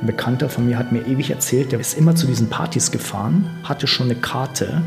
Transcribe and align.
Ein 0.00 0.06
Bekannter 0.06 0.48
von 0.48 0.66
mir 0.66 0.78
hat 0.78 0.92
mir 0.92 1.06
ewig 1.06 1.30
erzählt, 1.30 1.72
der 1.72 1.80
ist 1.80 1.98
immer 1.98 2.14
zu 2.14 2.26
diesen 2.26 2.48
Partys 2.48 2.90
gefahren, 2.90 3.50
hatte 3.64 3.86
schon 3.86 4.06
eine 4.06 4.18
Karte, 4.18 4.82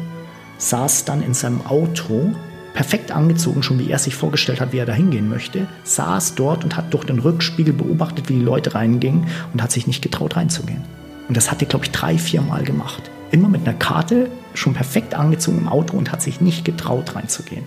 saß 0.57 1.05
dann 1.05 1.21
in 1.21 1.35
seinem 1.35 1.65
Auto, 1.67 2.31
perfekt 2.73 3.11
angezogen, 3.11 3.61
schon 3.61 3.77
wie 3.77 3.91
er 3.91 3.99
sich 3.99 4.15
vorgestellt 4.15 4.59
hat, 4.59 4.73
wie 4.73 4.79
er 4.79 4.87
da 4.87 4.93
hingehen 4.93 5.29
möchte, 5.29 5.67
saß 5.83 6.33
dort 6.33 6.63
und 6.63 6.75
hat 6.75 6.91
durch 6.93 7.03
den 7.03 7.19
Rückspiegel 7.19 7.75
beobachtet, 7.75 8.29
wie 8.29 8.35
die 8.35 8.41
Leute 8.41 8.73
reingingen 8.73 9.27
und 9.53 9.61
hat 9.61 9.71
sich 9.71 9.85
nicht 9.85 10.01
getraut 10.01 10.35
reinzugehen. 10.35 10.81
Und 11.27 11.37
das 11.37 11.51
hat 11.51 11.61
er, 11.61 11.67
glaube 11.67 11.85
ich, 11.85 11.91
drei, 11.91 12.17
vier 12.17 12.41
Mal 12.41 12.63
gemacht. 12.63 13.11
Immer 13.29 13.49
mit 13.49 13.67
einer 13.67 13.77
Karte, 13.77 14.31
schon 14.55 14.73
perfekt 14.73 15.13
angezogen 15.13 15.59
im 15.59 15.67
Auto 15.67 15.95
und 15.95 16.11
hat 16.11 16.23
sich 16.23 16.41
nicht 16.41 16.65
getraut 16.65 17.15
reinzugehen. 17.15 17.65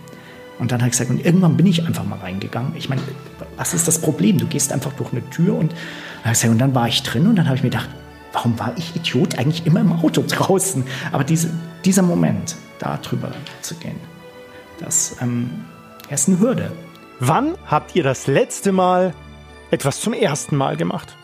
Und 0.59 0.73
dann 0.73 0.81
habe 0.81 0.89
ich 0.89 0.93
gesagt, 0.93 1.11
und 1.11 1.25
irgendwann 1.25 1.57
bin 1.57 1.67
ich 1.67 1.87
einfach 1.87 2.05
mal 2.05 2.19
reingegangen. 2.19 2.73
Ich 2.77 2.89
meine, 2.89 3.03
was 3.57 3.75
ist 3.75 3.87
das 3.87 4.01
Problem? 4.01 4.39
Du 4.39 4.47
gehst 4.47 4.73
einfach 4.73 4.93
durch 4.95 5.13
eine 5.13 5.29
Tür 5.31 5.55
und, 5.55 5.75
und 6.51 6.59
dann 6.59 6.75
war 6.75 6.89
ich 6.89 7.03
drin 7.03 7.27
und 7.27 7.37
dann 7.37 7.47
habe 7.47 7.57
ich 7.57 7.63
mir 7.63 7.71
gedacht, 7.71 7.89
warum 8.33 8.59
war 8.59 8.73
ich 8.77 8.95
Idiot 8.97 9.39
eigentlich 9.39 9.67
immer 9.67 9.81
im 9.81 9.93
Auto 9.93 10.23
draußen? 10.27 10.85
Aber 11.13 11.25
diese, 11.25 11.51
dieser 11.85 12.03
Moment, 12.03 12.57
da 12.79 12.99
drüber 12.99 13.31
zu 13.63 13.75
gehen, 13.77 13.99
das 14.79 15.17
ähm, 15.21 15.65
ist 16.11 16.29
eine 16.29 16.39
Hürde. 16.39 16.73
Wann 17.21 17.57
habt 17.67 17.97
ihr 17.97 18.03
das 18.03 18.27
letzte 18.27 18.73
Mal 18.73 19.15
etwas 19.71 20.01
zum 20.01 20.13
ersten 20.13 20.57
Mal 20.57 20.77
gemacht? 20.77 21.17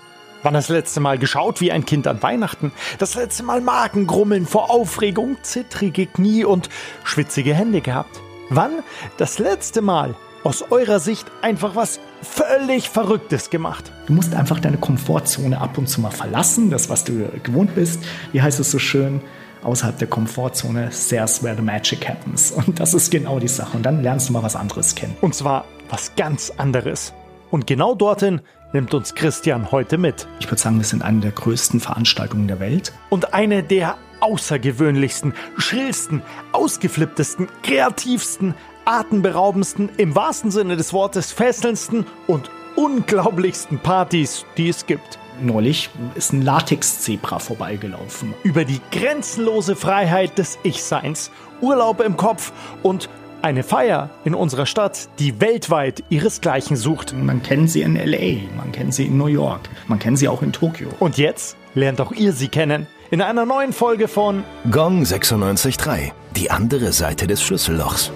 Wann 0.43 0.55
das 0.55 0.69
letzte 0.69 1.01
Mal 1.01 1.19
geschaut 1.19 1.61
wie 1.61 1.71
ein 1.71 1.85
Kind 1.85 2.07
an 2.07 2.23
Weihnachten? 2.23 2.73
Das 2.99 3.15
letzte 3.15 3.43
Mal 3.43 3.61
Magengrummeln 3.61 4.47
vor 4.47 4.71
Aufregung, 4.71 5.37
zittrige 5.43 6.07
Knie 6.07 6.45
und 6.45 6.69
schwitzige 7.05 7.55
Hände 7.55 7.81
gehabt? 7.81 8.21
Wann 8.49 8.83
das 9.19 9.39
letzte 9.39 9.83
Mal 9.83 10.15
aus 10.45 10.63
eurer 10.71 10.99
Sicht 10.99 11.27
einfach 11.41 11.77
was 11.77 12.01
völlig 12.23 12.89
Verrücktes 12.89 13.51
gemacht? 13.51 13.93
Du 14.07 14.13
musst 14.13 14.35
einfach 14.35 14.61
deine 14.61 14.77
Komfortzone 14.77 15.61
ab 15.61 15.79
und 15.79 15.89
zu 15.89 16.01
mal 16.01 16.11
verlassen, 16.11 16.71
das, 16.71 16.89
was 16.89 17.05
du 17.05 17.29
gewohnt 17.43 17.75
bist. 17.75 18.01
Wie 18.33 18.43
heißt 18.43 18.61
es 18.61 18.71
so 18.71 18.79
schön? 18.79 19.21
Außerhalb 19.63 19.97
der 19.99 20.09
Komfortzone, 20.09 20.91
there's 21.09 21.43
where 21.43 21.55
the 21.55 21.63
magic 21.63 22.09
happens. 22.09 22.51
Und 22.51 22.81
das 22.81 22.95
ist 22.95 23.11
genau 23.11 23.39
die 23.39 23.49
Sache. 23.49 23.77
Und 23.77 23.85
dann 23.85 24.03
lernst 24.03 24.29
du 24.29 24.33
mal 24.33 24.43
was 24.43 24.57
anderes 24.57 24.95
kennen. 24.95 25.17
Und 25.21 25.35
zwar 25.35 25.65
was 25.89 26.15
ganz 26.17 26.53
anderes. 26.57 27.13
Und 27.51 27.67
genau 27.67 27.95
dorthin 27.95 28.41
nimmt 28.73 28.93
uns 28.95 29.15
Christian 29.15 29.71
heute 29.71 29.99
mit. 29.99 30.27
Ich 30.41 30.47
würde 30.47 30.61
sagen, 30.61 30.79
wir 30.79 30.85
sind 30.85 31.03
eine 31.03 31.21
der 31.21 31.31
größten 31.31 31.79
Veranstaltungen 31.79 32.49
der 32.49 32.59
Welt. 32.59 32.93
Und 33.11 33.35
eine 33.35 33.63
der 33.63 33.99
außergewöhnlichsten, 34.21 35.35
schrillsten, 35.59 36.23
ausgeflipptesten, 36.53 37.49
kreativsten, 37.63 38.55
atemberaubendsten, 38.85 39.91
im 39.97 40.15
wahrsten 40.15 40.51
Sinne 40.51 40.77
des 40.77 40.93
Wortes 40.93 41.33
fesselndsten 41.33 42.07
und 42.27 42.51
unglaublichsten 42.77 43.79
Partys, 43.79 44.45
die 44.57 44.69
es 44.69 44.87
gibt. 44.87 45.19
Neulich 45.41 45.91
ist 46.15 46.33
ein 46.33 46.43
Latex-Zebra 46.43 47.39
vorbeigelaufen. 47.39 48.35
Über 48.43 48.65
die 48.65 48.81
grenzenlose 48.91 49.77
Freiheit 49.77 50.39
des 50.39 50.59
Ich-Seins, 50.63 51.31
Urlaub 51.61 52.01
im 52.01 52.17
Kopf 52.17 52.53
und 52.83 53.09
eine 53.43 53.65
Feier 53.65 54.11
in 54.25 54.35
unserer 54.35 54.67
Stadt, 54.67 55.09
die 55.19 55.41
weltweit 55.41 56.05
ihresgleichen 56.11 56.77
sucht. 56.77 57.13
Man 57.13 57.43
kennt 57.43 57.71
sie 57.71 57.83
in 57.83 57.97
LA, 57.97 58.55
man 58.57 58.71
kennt 58.73 58.95
sie 58.95 59.07
in 59.07 59.19
New 59.19 59.27
York, 59.27 59.69
man 59.89 59.99
kennt 59.99 60.19
sie 60.19 60.29
auch 60.29 60.43
in 60.43 60.53
Tokio. 60.53 60.89
Und 61.01 61.19
jetzt 61.19 61.57
lernt 61.75 62.01
auch 62.01 62.13
ihr 62.13 62.33
sie 62.33 62.49
kennen 62.49 62.87
in 63.11 63.21
einer 63.21 63.45
neuen 63.45 63.73
Folge 63.73 64.09
von 64.09 64.45
Gong 64.71 65.03
96.3, 65.03 66.13
die 66.37 66.51
andere 66.51 66.93
Seite 66.93 67.27
des 67.27 67.43
Schlüssellochs. 67.43 68.11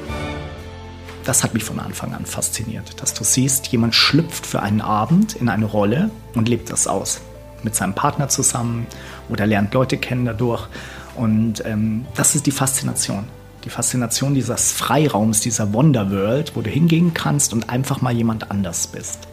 Das 1.26 1.42
hat 1.42 1.54
mich 1.54 1.64
von 1.64 1.80
Anfang 1.80 2.14
an 2.14 2.24
fasziniert, 2.24 3.02
dass 3.02 3.12
du 3.12 3.24
siehst, 3.24 3.66
jemand 3.66 3.96
schlüpft 3.96 4.46
für 4.46 4.62
einen 4.62 4.80
Abend 4.80 5.34
in 5.34 5.48
eine 5.48 5.64
Rolle 5.64 6.10
und 6.36 6.48
lebt 6.48 6.70
das 6.70 6.86
aus. 6.86 7.20
Mit 7.64 7.74
seinem 7.74 7.94
Partner 7.94 8.28
zusammen 8.28 8.86
oder 9.28 9.44
lernt 9.44 9.74
Leute 9.74 9.96
kennen 9.96 10.24
dadurch. 10.24 10.68
Und 11.16 11.64
ähm, 11.66 12.06
das 12.14 12.36
ist 12.36 12.46
die 12.46 12.52
Faszination. 12.52 13.24
Die 13.64 13.70
Faszination 13.70 14.34
dieses 14.34 14.70
Freiraums, 14.70 15.40
dieser 15.40 15.72
Wonderworld, 15.72 16.54
wo 16.54 16.60
du 16.60 16.70
hingehen 16.70 17.12
kannst 17.12 17.52
und 17.52 17.70
einfach 17.70 18.00
mal 18.00 18.12
jemand 18.14 18.52
anders 18.52 18.86
bist. 18.86 19.26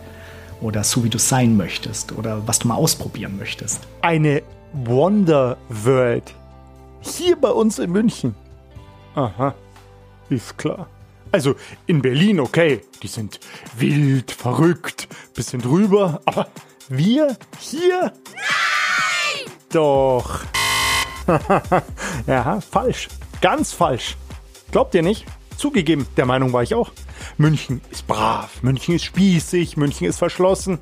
Oder 0.61 0.83
so 0.83 1.03
wie 1.03 1.09
du 1.09 1.19
sein 1.19 1.55
möchtest 1.57 2.11
oder 2.13 2.47
was 2.47 2.57
du 2.57 2.69
mal 2.69 2.75
ausprobieren 2.75 3.37
möchtest. 3.37 3.81
Eine 4.01 4.41
Wonder 4.73 5.57
World. 5.69 6.33
Hier 7.01 7.35
bei 7.35 7.51
uns 7.51 7.77
in 7.77 7.91
München. 7.91 8.33
Aha, 9.13 9.53
ist 10.29 10.57
klar. 10.57 10.87
Also 11.33 11.55
in 11.87 12.03
Berlin, 12.03 12.39
okay, 12.39 12.81
die 13.01 13.07
sind 13.07 13.39
wild, 13.75 14.29
verrückt, 14.29 15.07
bisschen 15.33 15.61
drüber, 15.61 16.21
aber 16.25 16.47
wir 16.89 17.35
hier? 17.59 18.13
Nein! 18.35 19.51
Doch. 19.71 20.41
ja, 22.27 22.61
falsch. 22.61 23.07
Ganz 23.41 23.73
falsch. 23.73 24.15
Glaubt 24.71 24.93
ihr 24.93 25.01
nicht? 25.01 25.25
Zugegeben, 25.57 26.05
der 26.17 26.27
Meinung 26.27 26.53
war 26.53 26.61
ich 26.61 26.75
auch. 26.75 26.91
München 27.39 27.81
ist 27.89 28.05
brav, 28.05 28.61
München 28.61 28.93
ist 28.93 29.05
spießig, 29.05 29.75
München 29.75 30.05
ist 30.05 30.19
verschlossen. 30.19 30.77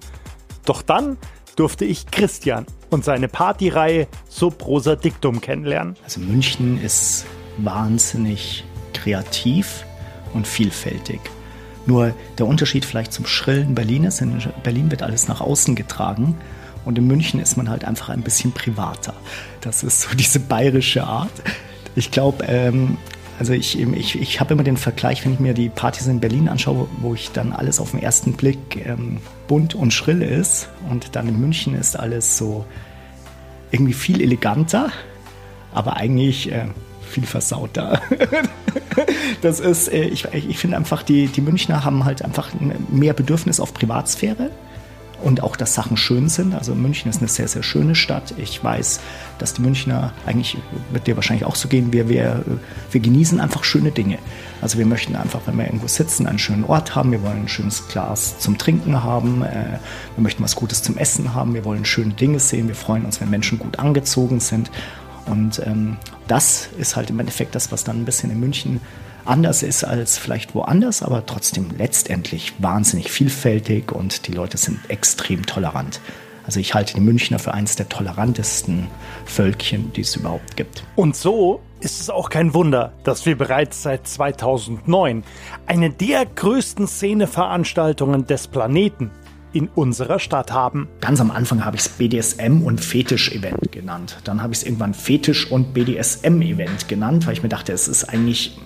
Doch 0.66 0.81
dann 0.81 1.18
durfte 1.56 1.85
ich 1.85 2.07
Christian 2.12 2.66
und 2.89 3.06
seine 3.06 3.29
Partyreihe 3.29 4.09
Sub 4.28 4.68
Rosa 4.68 4.97
Dictum 4.97 5.39
kennenlernen. 5.39 5.95
Also 6.03 6.19
München 6.19 6.78
ist 6.81 7.25
wahnsinnig 7.57 8.66
kreativ 8.94 9.85
und 10.34 10.47
vielfältig. 10.47 11.19
Nur 11.86 12.14
der 12.38 12.46
Unterschied 12.46 12.86
vielleicht 12.86 13.12
zum 13.12 13.25
schrillen 13.25 13.74
Berlin 13.75 14.03
ist, 14.03 14.22
in 14.22 14.42
Berlin 14.64 14.92
wird 14.92 15.02
alles 15.02 15.28
nach 15.28 15.42
außen 15.42 15.75
getragen 15.75 16.38
und 16.86 16.97
in 16.97 17.08
München 17.08 17.40
ist 17.40 17.58
man 17.58 17.69
halt 17.69 17.86
einfach 17.86 18.09
ein 18.09 18.22
bisschen 18.22 18.52
privater. 18.52 19.14
Das 19.62 19.84
ist 19.84 20.02
so 20.02 20.09
diese 20.16 20.40
bayerische 20.40 21.03
Art. 21.03 21.31
Ich 21.96 22.12
glaube, 22.12 22.46
ähm, 22.46 22.97
also 23.40 23.53
ich, 23.53 23.80
ich, 23.80 24.22
ich 24.22 24.40
habe 24.40 24.53
immer 24.53 24.64
den 24.64 24.78
Vergleich, 24.78 25.25
wenn 25.25 25.34
ich 25.34 25.40
mir 25.40 25.56
die 25.56 25.69
Partys 25.69 26.06
in 26.06 26.19
Berlin 26.19 26.48
anschaue, 26.48 26.88
wo 27.00 27.16
ich 27.16 27.31
dann 27.31 27.53
alles 27.53 27.80
auf 27.80 27.92
den 27.92 28.02
ersten 28.02 28.34
Blick 28.34 28.86
ähm, 28.86 29.18
bunt 29.48 29.74
und 29.74 29.92
schrill 29.92 30.22
ist 30.22 30.69
und 30.90 31.16
dann 31.16 31.28
in 31.28 31.40
München 31.40 31.74
ist 31.74 32.00
alles 32.00 32.38
so 32.38 32.66
irgendwie 33.72 33.94
viel 33.94 34.22
eleganter, 34.22 34.92
aber 35.74 35.98
eigentlich 35.98 36.52
äh, 36.52 36.66
viel 37.11 37.25
versauter. 37.25 38.01
das 39.41 39.59
ist, 39.59 39.88
äh, 39.88 40.05
ich, 40.05 40.25
ich 40.33 40.57
finde 40.57 40.77
einfach, 40.77 41.03
die, 41.03 41.27
die 41.27 41.41
Münchner 41.41 41.83
haben 41.83 42.05
halt 42.05 42.23
einfach 42.23 42.49
mehr 42.89 43.13
Bedürfnis 43.13 43.59
auf 43.59 43.73
Privatsphäre 43.73 44.49
und 45.23 45.44
auch, 45.44 45.55
dass 45.55 45.73
Sachen 45.73 45.97
schön 45.97 46.29
sind. 46.29 46.55
Also 46.55 46.73
München 46.75 47.09
ist 47.09 47.19
eine 47.19 47.27
sehr, 47.27 47.47
sehr 47.47 47.63
schöne 47.63 47.95
Stadt. 47.95 48.33
Ich 48.38 48.63
weiß, 48.63 49.00
dass 49.38 49.53
die 49.53 49.61
Münchner, 49.61 50.13
eigentlich 50.25 50.57
wird 50.91 51.07
dir 51.07 51.16
wahrscheinlich 51.16 51.45
auch 51.45 51.55
so 51.55 51.67
gehen, 51.67 51.94
wir, 51.94 52.09
wir, 52.09 52.44
wir 52.91 53.01
genießen 53.01 53.39
einfach 53.39 53.63
schöne 53.63 53.91
Dinge. 53.91 54.17
Also 54.61 54.77
wir 54.77 54.85
möchten 54.85 55.16
einfach, 55.16 55.41
wenn 55.45 55.57
wir 55.57 55.66
irgendwo 55.66 55.88
sitzen, 55.88 56.27
einen 56.27 56.39
schönen 56.39 56.63
Ort 56.63 56.95
haben. 56.95 57.11
Wir 57.11 57.21
wollen 57.21 57.44
ein 57.44 57.47
schönes 57.47 57.88
Glas 57.88 58.39
zum 58.39 58.57
Trinken 58.57 59.03
haben. 59.03 59.44
Äh, 59.44 59.79
wir 60.16 60.23
möchten 60.23 60.44
was 60.44 60.55
Gutes 60.55 60.83
zum 60.83 60.97
Essen 60.97 61.33
haben. 61.33 61.53
Wir 61.53 61.66
wollen 61.66 61.85
schöne 61.85 62.13
Dinge 62.13 62.39
sehen. 62.39 62.67
Wir 62.67 62.75
freuen 62.75 63.05
uns, 63.05 63.21
wenn 63.21 63.29
Menschen 63.29 63.59
gut 63.59 63.79
angezogen 63.79 64.39
sind. 64.39 64.71
Und 65.25 65.61
ähm, 65.65 65.97
das 66.27 66.69
ist 66.77 66.95
halt 66.95 67.09
im 67.09 67.19
Endeffekt 67.19 67.55
das, 67.55 67.71
was 67.71 67.83
dann 67.83 68.01
ein 68.01 68.05
bisschen 68.05 68.31
in 68.31 68.39
München 68.39 68.81
anders 69.25 69.63
ist 69.63 69.83
als 69.83 70.17
vielleicht 70.17 70.55
woanders, 70.55 71.03
aber 71.03 71.25
trotzdem 71.25 71.69
letztendlich 71.77 72.53
wahnsinnig 72.59 73.11
vielfältig 73.11 73.91
und 73.91 74.27
die 74.27 74.31
Leute 74.31 74.57
sind 74.57 74.79
extrem 74.89 75.45
tolerant. 75.45 75.99
Also 76.45 76.59
ich 76.59 76.73
halte 76.73 76.95
die 76.95 77.01
Münchner 77.01 77.37
für 77.37 77.53
eines 77.53 77.75
der 77.75 77.87
tolerantesten 77.87 78.87
Völkchen, 79.25 79.93
die 79.93 80.01
es 80.01 80.15
überhaupt 80.15 80.57
gibt. 80.57 80.83
Und 80.95 81.15
so 81.15 81.61
ist 81.79 82.01
es 82.01 82.09
auch 82.09 82.29
kein 82.29 82.53
Wunder, 82.53 82.93
dass 83.03 83.25
wir 83.25 83.38
bereits 83.38 83.83
seit 83.83 84.07
2009 84.07 85.23
eine 85.67 85.89
der 85.91 86.25
größten 86.25 86.88
Szeneveranstaltungen 86.88 88.25
des 88.25 88.47
Planeten 88.47 89.11
in 89.53 89.67
unserer 89.67 90.19
Stadt 90.19 90.51
haben. 90.51 90.88
Ganz 91.01 91.19
am 91.19 91.31
Anfang 91.31 91.66
habe 91.66 91.75
ich 91.75 91.84
es 91.84 91.89
BDSM 91.89 92.62
und 92.62 92.80
Fetisch-Event 92.80 93.71
genannt. 93.71 94.18
Dann 94.24 94.42
habe 94.42 94.53
ich 94.53 94.59
es 94.59 94.65
irgendwann 94.65 94.94
Fetisch- 94.94 95.51
und 95.51 95.74
BDSM-Event 95.74 96.88
genannt, 96.88 97.27
weil 97.27 97.33
ich 97.33 97.44
mir 97.44 97.50
dachte, 97.50 97.74
es 97.74 97.88
ist 97.88 98.06
eigentlich 98.06 98.57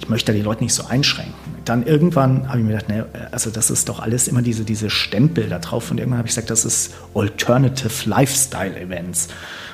ich 0.00 0.08
möchte 0.08 0.32
die 0.32 0.42
Leute 0.42 0.62
nicht 0.62 0.74
so 0.74 0.84
einschränken. 0.86 1.34
Dann 1.64 1.84
irgendwann 1.84 2.48
habe 2.48 2.58
ich 2.58 2.64
mir 2.64 2.72
gedacht, 2.72 2.88
ne, 2.88 3.06
also 3.32 3.50
das 3.50 3.68
ist 3.68 3.88
doch 3.88 3.98
alles 3.98 4.28
immer 4.28 4.42
diese, 4.42 4.64
diese 4.64 4.90
Stempel 4.90 5.48
da 5.48 5.58
drauf. 5.58 5.90
Und 5.90 5.98
irgendwann 5.98 6.18
habe 6.18 6.28
ich 6.28 6.34
gesagt, 6.34 6.50
das 6.50 6.64
ist 6.64 6.94
Alternative 7.14 8.08
Lifestyle 8.08 8.78
Events. 8.80 9.28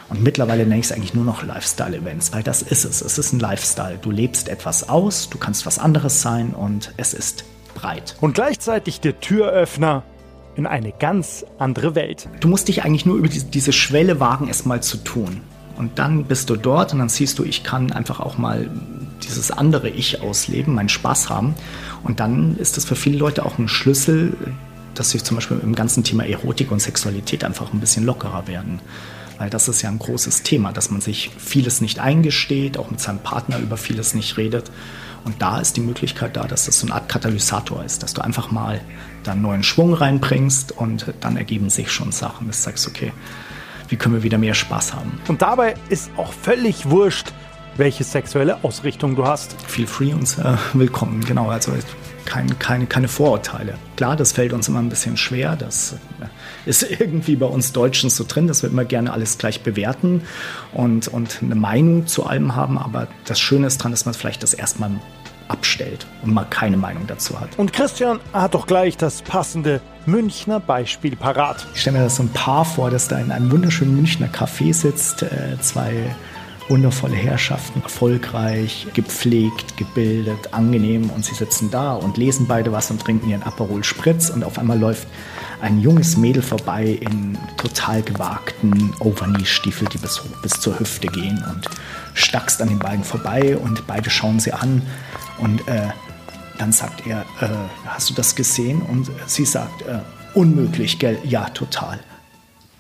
Und 0.09 0.23
mittlerweile 0.23 0.65
nenne 0.65 0.81
ich 0.81 0.87
es 0.87 0.93
eigentlich 0.93 1.15
nur 1.15 1.25
noch 1.25 1.43
Lifestyle 1.43 1.97
Events, 1.97 2.33
weil 2.33 2.43
das 2.43 2.63
ist 2.63 2.85
es. 2.85 3.01
Es 3.01 3.19
ist 3.19 3.33
ein 3.33 3.39
Lifestyle. 3.39 3.99
Du 4.01 4.11
lebst 4.11 4.49
etwas 4.49 4.89
aus, 4.89 5.29
du 5.29 5.39
kannst 5.39 5.67
was 5.67 5.79
anderes 5.79 6.23
sein 6.23 6.51
und 6.55 6.93
es 6.97 7.15
ist 7.15 7.45
breit. 7.75 8.17
Und 8.21 8.35
gleichzeitig 8.35 9.01
der 9.01 9.21
Türöffner 9.21 10.03
in 10.57 10.67
eine 10.67 10.93
ganz 10.93 11.45
andere 11.59 11.95
Welt. 11.95 12.29
Du 12.41 12.49
musst 12.49 12.69
dich 12.69 12.85
eigentlich 12.85 13.07
nur 13.07 13.17
über 13.17 13.29
diese 13.29 13.73
Schwelle 13.73 14.21
wagen, 14.21 14.49
es 14.49 14.65
mal 14.65 14.83
zu 14.83 14.99
tun. 14.99 15.41
Und 15.77 15.99
dann 15.99 16.25
bist 16.25 16.51
du 16.51 16.57
dort 16.57 16.93
und 16.93 17.01
dann 17.01 17.09
siehst 17.09 17.39
du, 17.39 17.45
ich 17.45 17.65
kann 17.65 17.91
einfach 17.91 18.21
auch 18.21 18.39
mal 18.39 18.71
dieses 19.25 19.51
andere 19.51 19.89
Ich 19.89 20.21
ausleben, 20.21 20.75
meinen 20.75 20.89
Spaß 20.89 21.31
haben. 21.31 21.55
Und 22.05 22.21
dann 22.21 22.57
ist 22.59 22.77
das 22.77 22.85
für 22.85 22.97
viele 22.97 23.19
Leute 23.19 23.45
auch 23.45 23.59
ein 23.59 23.69
Schlüssel, 23.69 24.37
dass 24.95 25.11
sie 25.11 25.19
zum 25.19 25.37
Beispiel 25.37 25.59
im 25.61 25.75
ganzen 25.75 26.05
Thema 26.05 26.25
Erotik 26.25 26.71
und 26.71 26.81
Sexualität 26.81 27.43
einfach 27.43 27.73
ein 27.73 27.81
bisschen 27.81 28.05
lockerer 28.05 28.47
werden. 28.47 28.81
Weil 29.39 29.51
das 29.51 29.67
ist 29.67 29.83
ja 29.83 29.89
ein 29.89 29.99
großes 29.99 30.45
Thema, 30.45 30.73
dass 30.73 30.91
man 30.91 31.01
sich 31.01 31.31
vieles 31.39 31.81
nicht 31.81 31.99
eingesteht, 31.99 32.79
auch 32.79 32.91
mit 32.91 33.01
seinem 33.01 33.19
Partner 33.19 33.59
über 33.59 33.77
vieles 33.77 34.15
nicht 34.15 34.37
redet. 34.37 34.71
Und 35.25 35.41
da 35.41 35.59
ist 35.59 35.77
die 35.77 35.81
Möglichkeit 35.81 36.37
da, 36.37 36.45
dass 36.45 36.67
das 36.67 36.79
so 36.79 36.87
eine 36.87 36.95
Art 36.95 37.09
Katalysator 37.09 37.83
ist, 37.85 38.03
dass 38.03 38.13
du 38.15 38.23
einfach 38.23 38.51
mal 38.51 38.81
da 39.23 39.33
einen 39.33 39.43
neuen 39.43 39.63
Schwung 39.63 39.95
reinbringst 39.95 40.73
und 40.73 41.13
dann 41.21 41.37
ergeben 41.37 41.71
sich 41.71 41.91
schon 41.91 42.13
Sachen, 42.13 42.47
dass 42.47 42.59
du 42.59 42.63
sagst, 42.65 42.87
okay, 42.87 43.13
wie 43.89 43.97
können 43.97 44.15
wir 44.15 44.23
wieder 44.23 44.39
mehr 44.39 44.55
Spaß 44.55 44.95
haben. 44.95 45.21
Und 45.29 45.43
dabei 45.43 45.75
ist 45.89 46.11
auch 46.17 46.33
völlig 46.33 46.91
wurscht, 46.91 47.33
welche 47.77 48.05
sexuelle 48.05 48.63
Ausrichtung 48.63 49.17
du 49.17 49.27
hast. 49.27 49.57
Feel 49.67 49.87
free 49.87 50.13
und 50.13 50.39
äh, 50.39 50.57
willkommen, 50.75 51.25
genau. 51.25 51.49
Also 51.49 51.73
kein, 52.25 52.59
keine, 52.59 52.87
keine 52.87 53.09
Vorurteile. 53.09 53.75
Klar, 53.97 54.17
das 54.17 54.33
fällt 54.33 54.53
uns 54.53 54.69
immer 54.69 54.81
ein 54.81 54.89
bisschen 54.89 55.17
schwer. 55.17 55.57
Das 55.57 55.93
äh, 56.21 56.27
ist 56.67 56.83
irgendwie 57.01 57.37
bei 57.37 57.47
uns 57.47 57.73
Deutschen 57.73 58.11
so 58.11 58.25
drin, 58.27 58.47
dass 58.47 58.63
wir 58.63 58.71
immer 58.71 58.85
gerne 58.85 59.13
alles 59.13 59.39
gleich 59.39 59.63
bewerten 59.63 60.23
und, 60.73 61.09
und 61.09 61.41
eine 61.43 61.55
Meinung 61.55 62.07
zu 62.07 62.27
allem 62.27 62.57
haben. 62.57 62.79
Aber 62.79 63.09
das 63.25 63.41
Schöne 63.41 63.67
ist 63.67 63.79
dran, 63.79 63.93
dass 63.93 64.05
man 64.05 64.15
vielleicht 64.15 64.43
das 64.43 64.55
erstmal 64.55 64.91
abstellt 65.49 66.07
und 66.23 66.33
mal 66.33 66.47
keine 66.49 66.77
Meinung 66.77 67.07
dazu 67.07 67.39
hat. 67.39 67.51
Und 67.59 67.73
Christian 67.73 68.19
hat 68.33 68.55
doch 68.55 68.67
gleich 68.67 68.97
das 68.97 69.23
passende 69.23 69.81
Münchner 70.07 70.59
Beispiel 70.61 71.17
parat. 71.17 71.67
Ich 71.75 71.83
stelle 71.83 71.99
mir 71.99 72.05
das 72.05 72.17
so 72.17 72.23
ein 72.23 72.31
Paar 72.31 72.65
vor, 72.65 72.91
das 72.91 73.09
da 73.09 73.19
in 73.19 73.31
einem 73.31 73.51
wunderschönen 73.51 73.95
Münchner 73.95 74.29
Café 74.29 74.73
sitzt, 74.73 75.23
äh, 75.23 75.59
zwei 75.61 76.15
wundervolle 76.69 77.17
Herrschaften, 77.17 77.83
erfolgreich, 77.83 78.87
gepflegt, 78.95 79.77
gebildet, 79.77 80.53
angenehm 80.53 81.11
und 81.11 81.25
sie 81.25 81.35
sitzen 81.35 81.71
da 81.71 81.95
und 81.95 82.17
lesen 82.17 82.47
beide 82.47 82.73
was 82.73 82.91
und 82.91 83.03
trinken 83.03 83.29
ihren 83.29 83.43
Aperol 83.43 83.85
Spritz 83.85 84.31
und 84.31 84.45
auf 84.45 84.59
einmal 84.59 84.79
läuft 84.79 85.07
ein 85.61 85.81
junges 85.81 86.17
Mädel 86.17 86.43
vorbei 86.43 86.99
in 87.01 87.39
total 87.57 88.03
gewagten 88.03 88.93
Overknee-Stiefeln, 89.01 89.91
die 89.91 89.99
bis, 89.99 90.23
bis 90.43 90.53
zur 90.53 90.79
Hüfte 90.79 91.09
gehen 91.09 91.45
und 91.51 91.69
stackst 92.15 92.63
an 92.63 92.69
den 92.69 92.79
beiden 92.79 93.05
vorbei 93.05 93.57
und 93.57 93.87
beide 93.87 94.09
schauen 94.11 94.41
sie 94.41 94.53
an 94.53 94.83
und 95.39 95.67
äh, 95.69 95.89
dann 96.59 96.73
sagt 96.73 97.07
er, 97.07 97.23
äh, 97.41 97.49
hast 97.87 98.11
du 98.11 98.15
das 98.15 98.35
gesehen? 98.35 98.83
Und 98.83 99.11
sie 99.27 99.45
sagt, 99.45 99.83
äh, 99.83 99.99
unmöglich, 100.35 100.99
gell? 100.99 101.19
Ja, 101.25 101.49
total. 101.51 102.01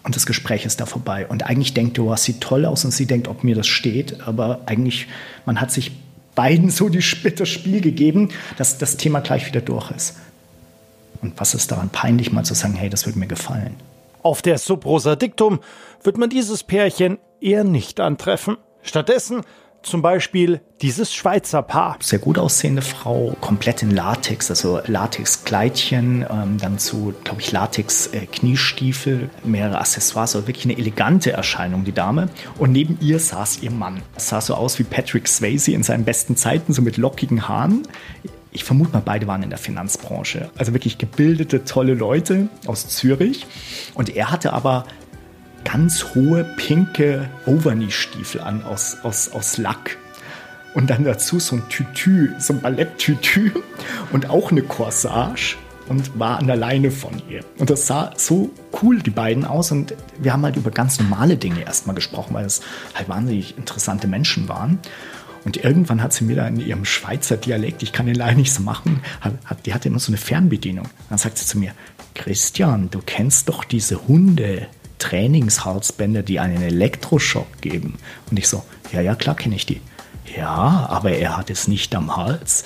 Und 0.05 0.15
das 0.15 0.27
Gespräch 0.27 0.67
ist 0.67 0.81
da 0.81 0.87
vorbei. 0.87 1.27
Und 1.27 1.47
eigentlich 1.47 1.73
denkt 1.75 1.97
du, 1.97 2.09
was 2.09 2.25
sieht 2.25 2.43
toll 2.43 2.67
aus 2.67 2.85
und 2.85 2.91
sie 2.91 3.07
denkt, 3.07 3.27
ob 3.27 3.43
mir 3.43 3.55
das 3.55 3.67
steht. 3.67 4.21
Aber 4.27 4.61
eigentlich, 4.67 5.09
man 5.47 5.61
hat 5.61 5.71
sich 5.71 5.93
beiden 6.35 6.71
so 6.71 6.91
die, 6.91 7.03
das 7.35 7.49
Spiel 7.49 7.81
gegeben, 7.81 8.29
dass 8.59 8.79
das 8.79 8.99
Thema 8.99 9.21
gleich 9.21 9.47
wieder 9.47 9.63
durch 9.63 9.91
ist. 9.91 10.17
Und 11.23 11.41
was 11.41 11.55
ist 11.55 11.73
daran 11.73 11.89
peinlich, 11.89 12.33
mal 12.33 12.45
zu 12.45 12.55
sagen, 12.55 12.75
hey, 12.75 12.91
das 12.91 13.07
würde 13.07 13.19
mir 13.19 13.27
gefallen? 13.27 13.77
Auf 14.23 14.43
der 14.43 14.59
Subrosa 14.59 15.17
Dictum 15.17 15.61
wird 16.03 16.19
man 16.19 16.29
dieses 16.29 16.65
Pärchen 16.65 17.19
eher 17.41 17.65
nicht 17.65 17.99
antreffen. 17.99 18.59
Stattdessen 18.83 19.41
zum 19.85 20.03
Beispiel 20.03 20.61
dieses 20.83 21.15
Schweizer 21.15 21.63
Paar. 21.63 21.99
Sehr 22.01 22.19
gut 22.19 22.39
aussehende 22.39 22.83
Frau, 22.83 23.37
komplett 23.41 23.83
in 23.83 23.91
Latex, 23.91 24.51
also 24.51 24.81
Latex-Kleidchen, 24.85 26.27
ähm, 26.29 26.59
dann 26.59 26.79
zu, 26.79 27.15
glaube 27.23 27.41
ich, 27.41 27.53
Latex-Kniestiefel, 27.53 29.31
mehrere 29.45 29.79
Accessoires, 29.79 30.35
also 30.35 30.47
wirklich 30.47 30.65
eine 30.65 30.77
elegante 30.77 31.33
Erscheinung, 31.33 31.85
die 31.85 31.93
Dame. 31.93 32.29
Und 32.59 32.73
neben 32.73 32.99
ihr 33.01 33.19
saß 33.19 33.63
ihr 33.63 33.71
Mann. 33.71 34.03
Es 34.17 34.29
sah 34.29 34.41
so 34.41 34.55
aus 34.55 34.79
wie 34.79 34.85
Patrick 34.85 35.29
Swayze 35.29 35.73
in 35.73 35.83
seinen 35.83 36.05
besten 36.05 36.37
Zeiten, 36.37 36.73
so 36.73 36.83
mit 36.83 36.97
lockigen 36.97 37.47
Haaren. 37.47 37.87
Ich 38.51 38.65
vermute 38.65 38.93
mal, 38.93 39.03
beide 39.05 39.27
waren 39.27 39.43
in 39.43 39.51
der 39.51 39.59
Finanzbranche. 39.59 40.51
Also 40.57 40.73
wirklich 40.73 40.99
gebildete, 40.99 41.65
tolle 41.65 41.95
Leute 41.95 42.49
aus 42.67 42.89
Zürich. 42.89 43.47
Und 43.95 44.15
er 44.15 44.31
hatte 44.31 44.53
aber 44.53 44.85
ganz 45.65 46.05
hohe 46.15 46.45
pinke 46.45 47.29
Overknee-Stiefel 47.47 48.41
an 48.41 48.63
aus, 48.65 48.99
aus, 49.03 49.31
aus 49.33 49.59
Lack. 49.59 49.97
Und 50.75 50.91
dann 50.91 51.05
dazu 51.05 51.39
so 51.39 51.57
ein 51.57 51.69
Tütü, 51.69 52.33
so 52.39 52.53
ein 52.55 52.61
Balletttütü 52.61 53.53
und 54.13 54.29
auch 54.29 54.51
eine 54.51 54.63
Corsage 54.63 55.57
und 55.89 56.19
war 56.19 56.39
an 56.39 56.47
der 56.47 56.57
Leine 56.57 56.91
von 56.91 57.23
ihr. 57.29 57.45
Und 57.59 57.71
das 57.71 57.87
sah 57.87 58.13
so 58.17 58.51
cool, 58.83 59.01
die 59.01 59.11
beiden, 59.11 59.45
aus. 59.45 59.71
Und 59.71 59.95
wir 60.19 60.33
haben 60.33 60.43
halt 60.43 60.57
über 60.57 60.71
ganz 60.71 60.99
normale 60.99 61.37
Dinge 61.37 61.63
erstmal 61.63 61.95
gesprochen, 61.95 62.35
weil 62.35 62.47
es 62.47 62.63
halt 62.95 63.09
wahnsinnig 63.09 63.57
interessante 63.59 64.09
Menschen 64.09 64.49
waren. 64.49 64.79
Und 65.45 65.59
irgendwann 65.59 66.03
hat 66.03 66.15
sie 66.15 66.25
mir 66.25 66.37
da 66.37 66.49
in 66.49 66.59
ihrem 66.59 66.87
Schweizer 66.87 67.37
Dialekt, 67.37 67.83
ich 67.83 67.93
kann 67.93 68.07
den 68.07 68.15
leider 68.15 68.37
nicht 68.37 68.53
so 68.53 68.63
machen, 68.63 69.01
hat, 69.21 69.67
die 69.67 69.75
hatte 69.75 69.89
immer 69.89 69.99
so 69.99 70.11
eine 70.11 70.17
Fernbedienung. 70.17 70.89
Dann 71.11 71.19
sagt 71.19 71.37
sie 71.37 71.45
zu 71.45 71.59
mir, 71.59 71.73
Christian, 72.15 72.91
du 72.91 73.01
kennst 73.05 73.51
doch 73.51 73.65
diese 73.65 74.09
Hunde, 74.09 74.69
Trainingshalsbänder, 75.05 76.23
die 76.23 76.41
einen 76.41 76.63
Elektroschock 76.63 77.61
geben. 77.61 77.99
Und 78.31 78.39
ich 78.39 78.49
so, 78.49 78.63
ja, 78.91 79.03
ja, 79.03 79.15
klar 79.15 79.37
kenne 79.37 79.55
ich 79.55 79.67
die. 79.67 79.83
Ja, 80.35 80.87
aber 80.89 81.11
er 81.11 81.37
hat 81.37 81.51
es 81.51 81.69
nicht 81.69 81.95
am 81.95 82.17
Hals. 82.17 82.65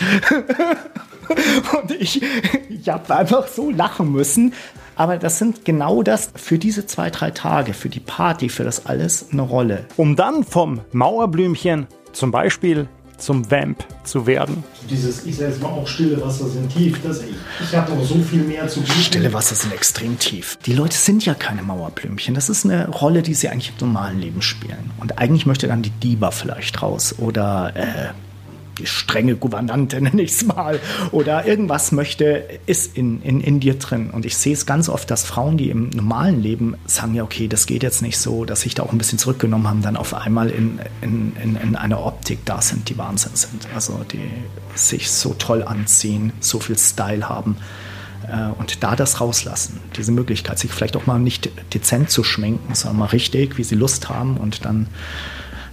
und 1.82 1.90
ich, 1.90 2.22
ich 2.70 2.88
habe 2.88 3.16
einfach 3.16 3.48
so 3.48 3.72
lachen 3.72 4.12
müssen. 4.12 4.54
Aber 4.94 5.16
das 5.16 5.38
sind 5.38 5.64
genau 5.64 6.04
das 6.04 6.30
für 6.36 6.58
diese 6.58 6.86
zwei, 6.86 7.10
drei 7.10 7.32
Tage, 7.32 7.74
für 7.74 7.88
die 7.88 7.98
Party, 7.98 8.48
für 8.48 8.62
das 8.62 8.86
alles 8.86 9.30
eine 9.32 9.42
Rolle. 9.42 9.86
Um 9.96 10.14
dann 10.14 10.44
vom 10.44 10.80
Mauerblümchen 10.92 11.88
zum 12.12 12.30
Beispiel 12.30 12.88
zum 13.18 13.50
Vamp 13.50 13.84
zu 14.04 14.26
werden. 14.26 14.64
Dieses, 14.88 15.26
ich 15.26 15.36
sage 15.36 15.50
jetzt 15.50 15.62
mal 15.62 15.68
auch 15.68 15.86
stille 15.86 16.20
Wasser 16.22 16.48
sind 16.48 16.72
tief, 16.72 17.00
das, 17.02 17.22
ich, 17.22 17.36
ich 17.62 17.74
habe 17.76 17.92
noch 17.92 18.04
so 18.04 18.14
viel 18.16 18.42
mehr 18.42 18.66
zu 18.68 18.80
bieten. 18.80 19.00
Stille 19.00 19.32
Wasser 19.32 19.54
sind 19.54 19.72
extrem 19.72 20.18
tief. 20.18 20.56
Die 20.64 20.72
Leute 20.72 20.96
sind 20.96 21.24
ja 21.24 21.34
keine 21.34 21.62
Mauerblümchen. 21.62 22.34
Das 22.34 22.48
ist 22.48 22.64
eine 22.64 22.88
Rolle, 22.88 23.22
die 23.22 23.34
sie 23.34 23.48
eigentlich 23.48 23.72
im 23.78 23.86
normalen 23.88 24.20
Leben 24.20 24.40
spielen. 24.40 24.90
Und 25.00 25.18
eigentlich 25.18 25.46
möchte 25.46 25.66
dann 25.66 25.82
die 25.82 25.90
Diva 25.90 26.30
vielleicht 26.30 26.80
raus 26.80 27.14
oder 27.18 27.72
äh, 27.74 28.08
strenge 28.84 29.36
Gouvernante, 29.36 30.00
nenne 30.00 30.22
ich 30.22 30.32
es 30.32 30.44
mal, 30.46 30.80
oder 31.12 31.46
irgendwas 31.46 31.92
möchte, 31.92 32.44
ist 32.66 32.96
in, 32.96 33.22
in, 33.22 33.40
in 33.40 33.60
dir 33.60 33.74
drin. 33.74 34.10
Und 34.10 34.26
ich 34.26 34.36
sehe 34.36 34.52
es 34.52 34.66
ganz 34.66 34.88
oft, 34.88 35.10
dass 35.10 35.24
Frauen, 35.24 35.56
die 35.56 35.70
im 35.70 35.90
normalen 35.90 36.42
Leben 36.42 36.76
sagen, 36.86 37.14
ja, 37.14 37.22
okay, 37.22 37.48
das 37.48 37.66
geht 37.66 37.82
jetzt 37.82 38.02
nicht 38.02 38.18
so, 38.18 38.44
dass 38.44 38.62
sich 38.62 38.74
da 38.74 38.82
auch 38.82 38.92
ein 38.92 38.98
bisschen 38.98 39.18
zurückgenommen 39.18 39.68
haben, 39.68 39.82
dann 39.82 39.96
auf 39.96 40.14
einmal 40.14 40.50
in, 40.50 40.78
in, 41.00 41.32
in, 41.42 41.56
in 41.56 41.76
einer 41.76 42.04
Optik 42.04 42.44
da 42.44 42.60
sind, 42.60 42.88
die 42.88 42.98
Wahnsinn 42.98 43.32
sind. 43.34 43.68
Also 43.74 44.04
die 44.12 44.30
sich 44.74 45.10
so 45.10 45.34
toll 45.34 45.62
anziehen, 45.62 46.32
so 46.40 46.60
viel 46.60 46.78
Style 46.78 47.28
haben 47.28 47.56
äh, 48.28 48.50
und 48.58 48.82
da 48.82 48.96
das 48.96 49.20
rauslassen, 49.20 49.80
diese 49.96 50.12
Möglichkeit, 50.12 50.58
sich 50.58 50.70
vielleicht 50.70 50.96
auch 50.96 51.06
mal 51.06 51.18
nicht 51.18 51.50
dezent 51.74 52.10
zu 52.10 52.24
schminken, 52.24 52.74
sondern 52.74 53.00
mal 53.00 53.06
richtig, 53.06 53.58
wie 53.58 53.64
sie 53.64 53.74
Lust 53.74 54.08
haben 54.08 54.36
und 54.36 54.64
dann 54.64 54.86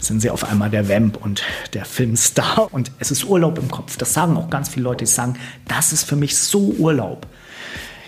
sind 0.05 0.21
sie 0.21 0.29
auf 0.29 0.43
einmal 0.43 0.69
der 0.69 0.89
Vamp 0.89 1.17
und 1.23 1.43
der 1.73 1.85
Filmstar. 1.85 2.69
Und 2.71 2.91
es 2.99 3.11
ist 3.11 3.25
Urlaub 3.25 3.57
im 3.57 3.69
Kopf. 3.69 3.97
Das 3.97 4.13
sagen 4.13 4.37
auch 4.37 4.49
ganz 4.49 4.69
viele 4.69 4.83
Leute, 4.83 5.05
die 5.05 5.11
sagen, 5.11 5.35
das 5.67 5.93
ist 5.93 6.03
für 6.03 6.15
mich 6.15 6.37
so 6.37 6.73
Urlaub. 6.77 7.27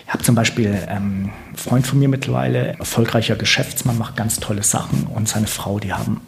Ich 0.06 0.12
habe 0.12 0.22
zum 0.22 0.34
Beispiel 0.34 0.78
ähm, 0.88 1.30
einen 1.48 1.56
Freund 1.56 1.86
von 1.86 1.98
mir 1.98 2.08
mittlerweile, 2.08 2.78
erfolgreicher 2.78 3.36
Geschäftsmann, 3.36 3.98
macht 3.98 4.16
ganz 4.16 4.40
tolle 4.40 4.62
Sachen 4.62 5.06
und 5.06 5.28
seine 5.28 5.46
Frau, 5.46 5.78
die 5.78 5.92
haben 5.92 6.22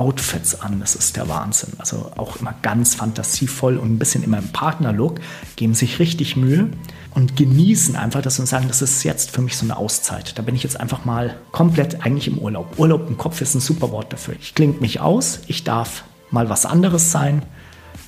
Outfits 0.00 0.58
an, 0.58 0.80
das 0.80 0.94
ist 0.94 1.16
der 1.16 1.28
Wahnsinn. 1.28 1.74
Also 1.76 2.10
auch 2.16 2.36
immer 2.36 2.54
ganz 2.62 2.94
fantasievoll 2.94 3.76
und 3.76 3.92
ein 3.92 3.98
bisschen 3.98 4.24
immer 4.24 4.38
im 4.38 4.48
Partnerlook, 4.48 5.20
geben 5.56 5.74
sich 5.74 5.98
richtig 5.98 6.36
Mühe 6.36 6.70
und 7.14 7.36
genießen 7.36 7.96
einfach 7.96 8.22
das 8.22 8.38
und 8.40 8.46
sagen, 8.46 8.66
das 8.68 8.80
ist 8.80 9.02
jetzt 9.02 9.30
für 9.30 9.42
mich 9.42 9.58
so 9.58 9.66
eine 9.66 9.76
Auszeit. 9.76 10.38
Da 10.38 10.42
bin 10.42 10.54
ich 10.54 10.62
jetzt 10.62 10.80
einfach 10.80 11.04
mal 11.04 11.36
komplett 11.52 12.06
eigentlich 12.06 12.28
im 12.28 12.38
Urlaub. 12.38 12.78
Urlaub 12.78 13.10
im 13.10 13.18
Kopf 13.18 13.42
ist 13.42 13.54
ein 13.54 13.60
super 13.60 13.90
Wort 13.92 14.10
dafür. 14.10 14.34
Ich 14.40 14.54
klinge 14.54 14.80
mich 14.80 15.00
aus, 15.00 15.40
ich 15.48 15.64
darf 15.64 16.04
mal 16.30 16.48
was 16.48 16.64
anderes 16.64 17.12
sein 17.12 17.42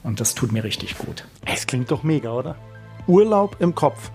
und 0.02 0.18
das 0.18 0.34
tut 0.34 0.50
mir 0.50 0.64
richtig 0.64 0.96
gut. 0.96 1.26
Es 1.44 1.66
klingt 1.66 1.90
doch 1.90 2.04
mega, 2.04 2.32
oder? 2.32 2.56
Urlaub 3.06 3.56
im 3.58 3.74
Kopf. 3.74 4.10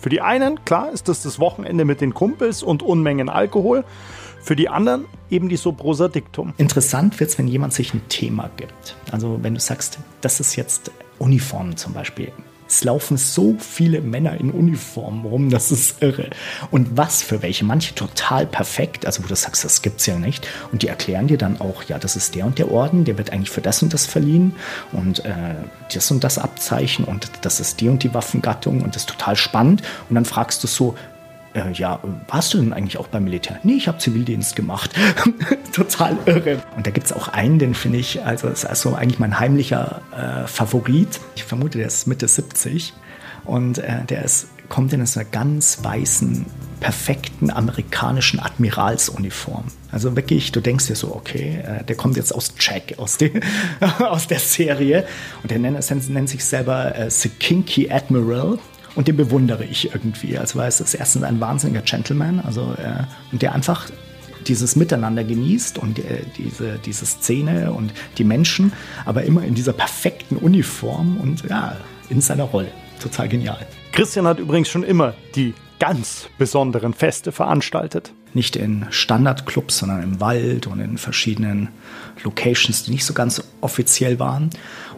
Für 0.00 0.08
die 0.08 0.22
einen, 0.22 0.64
klar, 0.64 0.92
ist 0.92 1.08
das 1.08 1.22
das 1.22 1.38
Wochenende 1.38 1.84
mit 1.84 2.00
den 2.00 2.14
Kumpels 2.14 2.62
und 2.62 2.82
Unmengen 2.82 3.28
Alkohol. 3.28 3.84
Für 4.40 4.56
die 4.56 4.68
anderen 4.68 5.04
eben 5.30 5.48
die 5.48 5.56
Subrosa 5.56 6.08
Dictum. 6.08 6.54
Interessant 6.56 7.20
wird 7.20 7.30
es, 7.30 7.38
wenn 7.38 7.48
jemand 7.48 7.74
sich 7.74 7.92
ein 7.94 8.02
Thema 8.08 8.50
gibt. 8.56 8.96
Also 9.10 9.38
wenn 9.42 9.54
du 9.54 9.60
sagst, 9.60 9.98
das 10.20 10.40
ist 10.40 10.56
jetzt 10.56 10.90
Uniformen 11.18 11.76
zum 11.76 11.92
Beispiel. 11.92 12.32
Es 12.68 12.84
laufen 12.84 13.16
so 13.16 13.56
viele 13.58 14.02
Männer 14.02 14.38
in 14.38 14.50
Uniformen 14.50 15.24
rum, 15.24 15.48
das 15.48 15.72
ist 15.72 16.02
irre. 16.02 16.28
Und 16.70 16.98
was 16.98 17.22
für 17.22 17.40
welche? 17.40 17.64
Manche 17.64 17.94
total 17.94 18.46
perfekt, 18.46 19.06
also 19.06 19.24
wo 19.24 19.26
du 19.26 19.34
sagst, 19.34 19.64
das 19.64 19.80
gibt's 19.80 20.04
ja 20.04 20.18
nicht. 20.18 20.46
Und 20.70 20.82
die 20.82 20.88
erklären 20.88 21.28
dir 21.28 21.38
dann 21.38 21.60
auch, 21.62 21.82
ja, 21.84 21.98
das 21.98 22.14
ist 22.14 22.34
der 22.34 22.44
und 22.44 22.58
der 22.58 22.70
Orden, 22.70 23.06
der 23.06 23.16
wird 23.16 23.32
eigentlich 23.32 23.50
für 23.50 23.62
das 23.62 23.82
und 23.82 23.94
das 23.94 24.04
verliehen 24.04 24.54
und 24.92 25.24
äh, 25.24 25.54
das 25.94 26.10
und 26.10 26.22
das 26.22 26.36
Abzeichen 26.36 27.06
und 27.06 27.30
das 27.40 27.58
ist 27.58 27.80
die 27.80 27.88
und 27.88 28.02
die 28.02 28.12
Waffengattung 28.12 28.82
und 28.82 28.94
das 28.94 29.02
ist 29.02 29.08
total 29.08 29.36
spannend. 29.36 29.82
Und 30.10 30.14
dann 30.14 30.26
fragst 30.26 30.62
du 30.62 30.66
so, 30.66 30.94
äh, 31.58 31.72
ja, 31.72 32.00
warst 32.28 32.54
du 32.54 32.58
denn 32.58 32.72
eigentlich 32.72 32.98
auch 32.98 33.08
beim 33.08 33.24
Militär? 33.24 33.58
Nee, 33.62 33.74
ich 33.74 33.88
habe 33.88 33.98
Zivildienst 33.98 34.56
gemacht. 34.56 34.90
Total 35.72 36.16
irre. 36.26 36.62
Und 36.76 36.86
da 36.86 36.90
gibt 36.90 37.06
es 37.06 37.12
auch 37.12 37.28
einen, 37.28 37.58
den 37.58 37.74
finde 37.74 37.98
ich, 37.98 38.24
also 38.24 38.48
ist 38.48 38.64
also 38.64 38.94
eigentlich 38.94 39.18
mein 39.18 39.38
heimlicher 39.38 40.02
äh, 40.16 40.46
Favorit. 40.46 41.20
Ich 41.36 41.44
vermute, 41.44 41.78
der 41.78 41.86
ist 41.86 42.06
Mitte 42.06 42.28
70 42.28 42.94
und 43.44 43.78
äh, 43.78 44.04
der 44.08 44.24
ist 44.24 44.48
kommt 44.68 44.92
in 44.92 45.00
einer 45.00 45.24
ganz 45.24 45.82
weißen, 45.82 46.46
perfekten 46.80 47.50
amerikanischen 47.50 48.38
Admiralsuniform. 48.38 49.64
Also 49.90 50.14
wirklich, 50.14 50.52
du 50.52 50.60
denkst 50.60 50.86
dir 50.86 50.94
so, 50.94 51.14
okay, 51.14 51.60
äh, 51.64 51.84
der 51.84 51.96
kommt 51.96 52.16
jetzt 52.16 52.32
aus 52.34 52.54
Jack, 52.58 52.98
aus, 52.98 53.16
die, 53.16 53.32
aus 53.98 54.28
der 54.28 54.38
Serie. 54.38 55.06
Und 55.42 55.50
der 55.50 55.58
nennt, 55.58 56.08
nennt 56.10 56.28
sich 56.28 56.44
selber 56.44 56.94
äh, 56.94 57.10
The 57.10 57.30
Kinky 57.30 57.90
Admiral. 57.90 58.58
Und 58.98 59.06
den 59.06 59.16
bewundere 59.16 59.64
ich 59.64 59.94
irgendwie. 59.94 60.36
Also, 60.36 60.58
weil 60.58 60.66
es 60.66 60.80
ist 60.80 60.92
erstens 60.92 61.22
ein 61.22 61.38
wahnsinniger 61.38 61.82
Gentleman, 61.82 62.40
also, 62.40 62.74
äh, 62.76 63.04
und 63.30 63.42
der 63.42 63.52
einfach 63.54 63.86
dieses 64.48 64.74
Miteinander 64.74 65.22
genießt 65.22 65.78
und 65.78 66.00
äh, 66.00 66.24
diese, 66.36 66.80
diese 66.84 67.06
Szene 67.06 67.72
und 67.72 67.92
die 68.18 68.24
Menschen, 68.24 68.72
aber 69.04 69.22
immer 69.22 69.44
in 69.44 69.54
dieser 69.54 69.72
perfekten 69.72 70.34
Uniform 70.34 71.16
und 71.18 71.48
ja, 71.48 71.76
in 72.08 72.20
seiner 72.20 72.42
Rolle. 72.42 72.72
Total 73.00 73.28
genial. 73.28 73.64
Christian 73.92 74.26
hat 74.26 74.40
übrigens 74.40 74.68
schon 74.68 74.82
immer 74.82 75.14
die 75.36 75.54
ganz 75.78 76.28
besonderen 76.36 76.92
Feste 76.92 77.30
veranstaltet. 77.30 78.12
Nicht 78.34 78.56
in 78.56 78.86
Standardclubs, 78.90 79.78
sondern 79.78 80.02
im 80.02 80.20
Wald 80.20 80.66
und 80.66 80.80
in 80.80 80.98
verschiedenen 80.98 81.68
Locations, 82.22 82.84
die 82.84 82.90
nicht 82.90 83.04
so 83.04 83.14
ganz 83.14 83.42
offiziell 83.60 84.18
waren. 84.18 84.50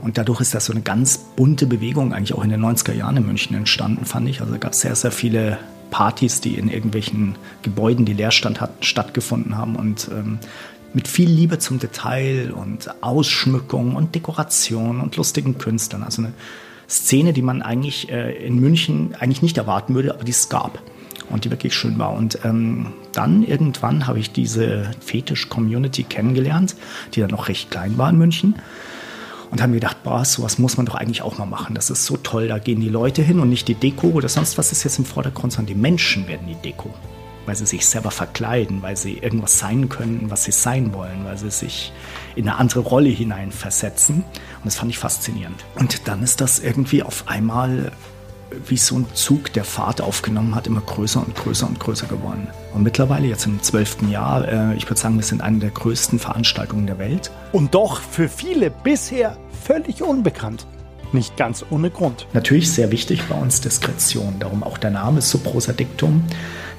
Und 0.02 0.18
dadurch 0.18 0.40
ist 0.40 0.54
das 0.54 0.66
so 0.66 0.72
eine 0.72 0.82
ganz 0.82 1.18
bunte 1.36 1.66
Bewegung 1.66 2.12
eigentlich 2.12 2.34
auch 2.34 2.44
in 2.44 2.50
den 2.50 2.60
90er 2.60 2.92
Jahren 2.92 3.16
in 3.16 3.26
München 3.26 3.56
entstanden, 3.56 4.04
fand 4.04 4.28
ich. 4.28 4.40
Also 4.40 4.58
gab 4.58 4.72
es 4.72 4.80
sehr, 4.80 4.94
sehr 4.94 5.12
viele 5.12 5.58
Partys, 5.90 6.40
die 6.40 6.54
in 6.54 6.68
irgendwelchen 6.68 7.36
Gebäuden, 7.62 8.04
die 8.04 8.14
Leerstand 8.14 8.60
hatten, 8.60 8.82
stattgefunden 8.82 9.56
haben 9.56 9.76
und 9.76 10.08
ähm, 10.12 10.38
mit 10.92 11.06
viel 11.06 11.28
Liebe 11.28 11.58
zum 11.58 11.78
Detail 11.78 12.52
und 12.52 12.90
Ausschmückung 13.02 13.94
und 13.94 14.14
Dekoration 14.14 15.00
und 15.00 15.16
lustigen 15.16 15.58
Künstlern. 15.58 16.02
Also 16.02 16.22
eine 16.22 16.32
Szene, 16.88 17.32
die 17.32 17.42
man 17.42 17.62
eigentlich 17.62 18.10
äh, 18.10 18.32
in 18.44 18.58
München 18.58 19.14
eigentlich 19.18 19.42
nicht 19.42 19.58
erwarten 19.58 19.94
würde, 19.94 20.14
aber 20.14 20.24
die 20.24 20.32
es 20.32 20.48
gab 20.48 20.82
und 21.30 21.44
die 21.44 21.50
wirklich 21.50 21.74
schön 21.74 21.98
war. 21.98 22.12
Und 22.12 22.38
ähm, 22.44 22.92
dann 23.12 23.42
irgendwann 23.42 24.06
habe 24.06 24.18
ich 24.18 24.32
diese 24.32 24.90
Fetisch-Community 25.00 26.04
kennengelernt, 26.04 26.76
die 27.14 27.20
dann 27.20 27.30
noch 27.30 27.48
recht 27.48 27.70
klein 27.70 27.98
war 27.98 28.10
in 28.10 28.18
München 28.18 28.54
und 29.50 29.60
haben 29.60 29.72
gedacht, 29.72 30.02
boah, 30.02 30.24
sowas 30.24 30.58
muss 30.58 30.76
man 30.76 30.86
doch 30.86 30.94
eigentlich 30.94 31.22
auch 31.22 31.38
mal 31.38 31.46
machen. 31.46 31.74
Das 31.74 31.90
ist 31.90 32.04
so 32.06 32.16
toll, 32.16 32.48
da 32.48 32.58
gehen 32.58 32.80
die 32.80 32.88
Leute 32.88 33.22
hin 33.22 33.40
und 33.40 33.48
nicht 33.48 33.68
die 33.68 33.74
Deko 33.74 34.08
oder 34.08 34.28
sonst 34.28 34.58
was 34.58 34.72
ist 34.72 34.84
jetzt 34.84 34.98
im 34.98 35.04
Vordergrund, 35.04 35.52
sondern 35.52 35.74
die 35.74 35.80
Menschen 35.80 36.28
werden 36.28 36.46
die 36.46 36.54
Deko. 36.54 36.94
Weil 37.46 37.56
sie 37.56 37.66
sich 37.66 37.86
selber 37.86 38.10
verkleiden, 38.10 38.82
weil 38.82 38.96
sie 38.96 39.18
irgendwas 39.18 39.58
sein 39.58 39.88
können, 39.88 40.26
was 40.28 40.44
sie 40.44 40.52
sein 40.52 40.92
wollen, 40.92 41.24
weil 41.24 41.36
sie 41.36 41.50
sich 41.50 41.92
in 42.36 42.48
eine 42.48 42.58
andere 42.58 42.80
Rolle 42.80 43.08
hineinversetzen. 43.08 44.16
Und 44.16 44.64
das 44.64 44.76
fand 44.76 44.90
ich 44.90 44.98
faszinierend. 44.98 45.64
Und 45.76 46.06
dann 46.06 46.22
ist 46.22 46.40
das 46.40 46.60
irgendwie 46.60 47.02
auf 47.02 47.24
einmal 47.26 47.92
wie 48.66 48.76
so 48.76 48.96
ein 48.96 49.06
Zug, 49.14 49.52
der 49.52 49.64
Fahrt 49.64 50.00
aufgenommen 50.00 50.54
hat, 50.54 50.66
immer 50.66 50.80
größer 50.80 51.24
und 51.24 51.34
größer 51.34 51.66
und 51.66 51.80
größer 51.80 52.06
geworden. 52.06 52.48
Und 52.74 52.82
mittlerweile, 52.82 53.26
jetzt 53.26 53.46
im 53.46 53.62
zwölften 53.62 54.10
Jahr, 54.10 54.46
äh, 54.46 54.74
ich 54.76 54.86
würde 54.86 55.00
sagen, 55.00 55.16
wir 55.16 55.22
sind 55.22 55.42
eine 55.42 55.58
der 55.58 55.70
größten 55.70 56.18
Veranstaltungen 56.18 56.86
der 56.86 56.98
Welt. 56.98 57.30
Und 57.52 57.74
doch 57.74 58.00
für 58.00 58.28
viele 58.28 58.70
bisher 58.70 59.36
völlig 59.64 60.02
unbekannt. 60.02 60.66
Nicht 61.12 61.36
ganz 61.36 61.64
ohne 61.70 61.90
Grund. 61.90 62.28
Natürlich 62.32 62.70
sehr 62.70 62.92
wichtig 62.92 63.24
bei 63.28 63.34
uns 63.34 63.60
Diskretion. 63.60 64.36
Darum 64.38 64.62
auch 64.62 64.78
der 64.78 64.92
Name 64.92 65.20
Subrosa 65.20 65.72
Dictum. 65.72 66.24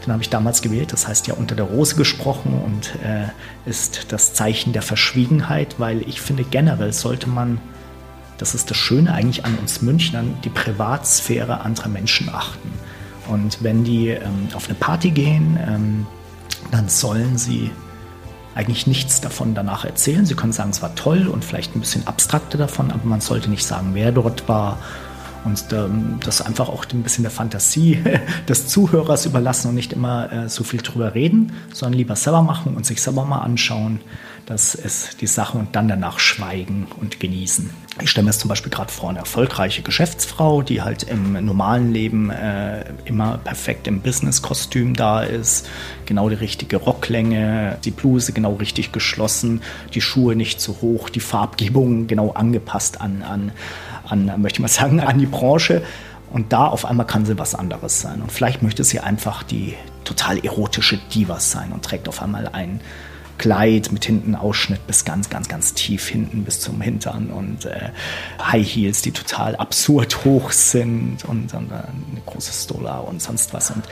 Den 0.05 0.13
habe 0.13 0.23
ich 0.23 0.29
damals 0.29 0.61
gewählt. 0.61 0.93
Das 0.93 1.07
heißt 1.07 1.27
ja 1.27 1.33
unter 1.33 1.55
der 1.55 1.65
Rose 1.65 1.95
gesprochen 1.95 2.59
und 2.63 2.95
äh, 3.03 3.27
ist 3.69 4.13
das 4.13 4.33
Zeichen 4.33 4.71
der 4.71 4.81
Verschwiegenheit, 4.81 5.75
weil 5.79 6.01
ich 6.07 6.21
finde, 6.21 6.43
generell 6.43 6.93
sollte 6.93 7.29
man 7.29 7.59
das 8.41 8.55
ist 8.55 8.71
das 8.71 8.77
Schöne 8.77 9.13
eigentlich 9.13 9.45
an 9.45 9.55
uns 9.59 9.83
Münchnern, 9.83 10.35
die 10.43 10.49
Privatsphäre 10.49 11.61
anderer 11.61 11.89
Menschen 11.89 12.27
achten. 12.29 12.71
Und 13.29 13.63
wenn 13.63 13.83
die 13.83 14.09
ähm, 14.09 14.47
auf 14.55 14.65
eine 14.65 14.73
Party 14.73 15.11
gehen, 15.11 15.59
ähm, 15.65 16.07
dann 16.71 16.89
sollen 16.89 17.37
sie 17.37 17.69
eigentlich 18.55 18.87
nichts 18.87 19.21
davon 19.21 19.53
danach 19.53 19.85
erzählen. 19.85 20.25
Sie 20.25 20.33
können 20.33 20.53
sagen, 20.53 20.71
es 20.71 20.81
war 20.81 20.95
toll 20.95 21.27
und 21.27 21.45
vielleicht 21.45 21.75
ein 21.75 21.79
bisschen 21.81 22.07
abstrakter 22.07 22.57
davon, 22.57 22.89
aber 22.91 23.05
man 23.05 23.21
sollte 23.21 23.47
nicht 23.47 23.65
sagen, 23.65 23.91
wer 23.93 24.11
dort 24.11 24.49
war 24.49 24.79
und 25.43 25.71
ähm, 25.71 26.19
das 26.23 26.41
einfach 26.41 26.67
auch 26.67 26.85
ein 26.91 27.03
bisschen 27.03 27.23
der 27.23 27.31
Fantasie 27.31 28.03
des 28.49 28.67
Zuhörers 28.67 29.27
überlassen 29.27 29.69
und 29.69 29.75
nicht 29.75 29.93
immer 29.93 30.31
äh, 30.31 30.49
so 30.49 30.63
viel 30.63 30.81
drüber 30.81 31.13
reden, 31.13 31.53
sondern 31.73 31.97
lieber 31.97 32.15
selber 32.15 32.41
machen 32.41 32.75
und 32.75 32.87
sich 32.87 33.01
selber 33.01 33.23
mal 33.23 33.39
anschauen. 33.39 33.99
Das 34.45 34.75
ist 34.75 35.21
die 35.21 35.27
Sache 35.27 35.57
und 35.57 35.75
dann 35.75 35.87
danach 35.87 36.19
schweigen 36.19 36.87
und 36.99 37.19
genießen. 37.19 37.69
Ich 38.01 38.09
stelle 38.09 38.25
mir 38.25 38.31
jetzt 38.31 38.39
zum 38.39 38.49
Beispiel 38.49 38.71
gerade 38.71 38.91
vor, 38.91 39.09
eine 39.09 39.19
erfolgreiche 39.19 39.81
Geschäftsfrau, 39.81 40.61
die 40.61 40.81
halt 40.81 41.03
im 41.03 41.45
normalen 41.45 41.93
Leben 41.93 42.31
äh, 42.31 42.85
immer 43.05 43.37
perfekt 43.37 43.87
im 43.87 44.01
Business-Kostüm 44.01 44.95
da 44.95 45.21
ist, 45.21 45.69
genau 46.05 46.27
die 46.29 46.35
richtige 46.35 46.77
Rocklänge, 46.77 47.77
die 47.85 47.91
Bluse 47.91 48.33
genau 48.33 48.55
richtig 48.55 48.91
geschlossen, 48.91 49.61
die 49.93 50.01
Schuhe 50.01 50.35
nicht 50.35 50.59
zu 50.59 50.81
hoch, 50.81 51.09
die 51.09 51.19
Farbgebung 51.19 52.07
genau 52.07 52.31
angepasst 52.31 52.99
an, 52.99 53.21
an 53.21 53.51
an, 54.11 54.31
möchte 54.41 54.57
ich 54.57 54.61
mal 54.61 54.67
sagen, 54.67 54.99
an 54.99 55.17
die 55.17 55.25
Branche. 55.25 55.81
Und 56.31 56.53
da 56.53 56.67
auf 56.67 56.85
einmal 56.85 57.07
kann 57.07 57.25
sie 57.25 57.37
was 57.37 57.55
anderes 57.55 58.01
sein. 58.01 58.21
Und 58.21 58.31
vielleicht 58.31 58.61
möchte 58.61 58.83
sie 58.83 58.99
einfach 58.99 59.43
die 59.43 59.75
total 60.05 60.37
erotische 60.39 60.97
Diva 61.13 61.39
sein 61.39 61.71
und 61.71 61.83
trägt 61.83 62.07
auf 62.07 62.21
einmal 62.21 62.47
ein 62.47 62.79
Kleid 63.37 63.91
mit 63.91 64.05
hinten 64.05 64.35
Ausschnitt 64.35 64.85
bis 64.87 65.05
ganz, 65.05 65.29
ganz, 65.29 65.47
ganz 65.47 65.73
tief 65.73 66.07
hinten 66.07 66.43
bis 66.43 66.59
zum 66.59 66.81
Hintern 66.81 67.31
und 67.31 67.65
äh, 67.65 67.89
High 68.41 68.67
Heels, 68.67 69.01
die 69.01 69.11
total 69.11 69.55
absurd 69.55 70.25
hoch 70.25 70.51
sind 70.51 71.23
und, 71.25 71.53
und 71.53 71.71
äh, 71.71 71.75
eine 71.75 72.21
große 72.25 72.53
Stola 72.53 72.99
und 72.99 73.21
sonst 73.21 73.53
was. 73.53 73.71
Und 73.71 73.83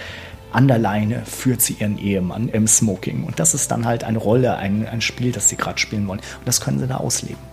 an 0.51 0.67
der 0.67 0.79
Leine 0.79 1.23
führt 1.25 1.61
sie 1.61 1.73
ihren 1.73 1.97
Ehemann 1.97 2.49
im 2.49 2.67
Smoking. 2.67 3.23
Und 3.23 3.39
das 3.39 3.53
ist 3.53 3.71
dann 3.71 3.85
halt 3.85 4.03
eine 4.03 4.17
Rolle, 4.17 4.57
ein, 4.57 4.87
ein 4.87 5.01
Spiel, 5.01 5.31
das 5.31 5.49
sie 5.49 5.57
gerade 5.57 5.77
spielen 5.77 6.07
wollen. 6.07 6.19
Und 6.19 6.47
das 6.47 6.61
können 6.61 6.79
sie 6.79 6.87
da 6.87 6.97
ausleben. 6.97 7.49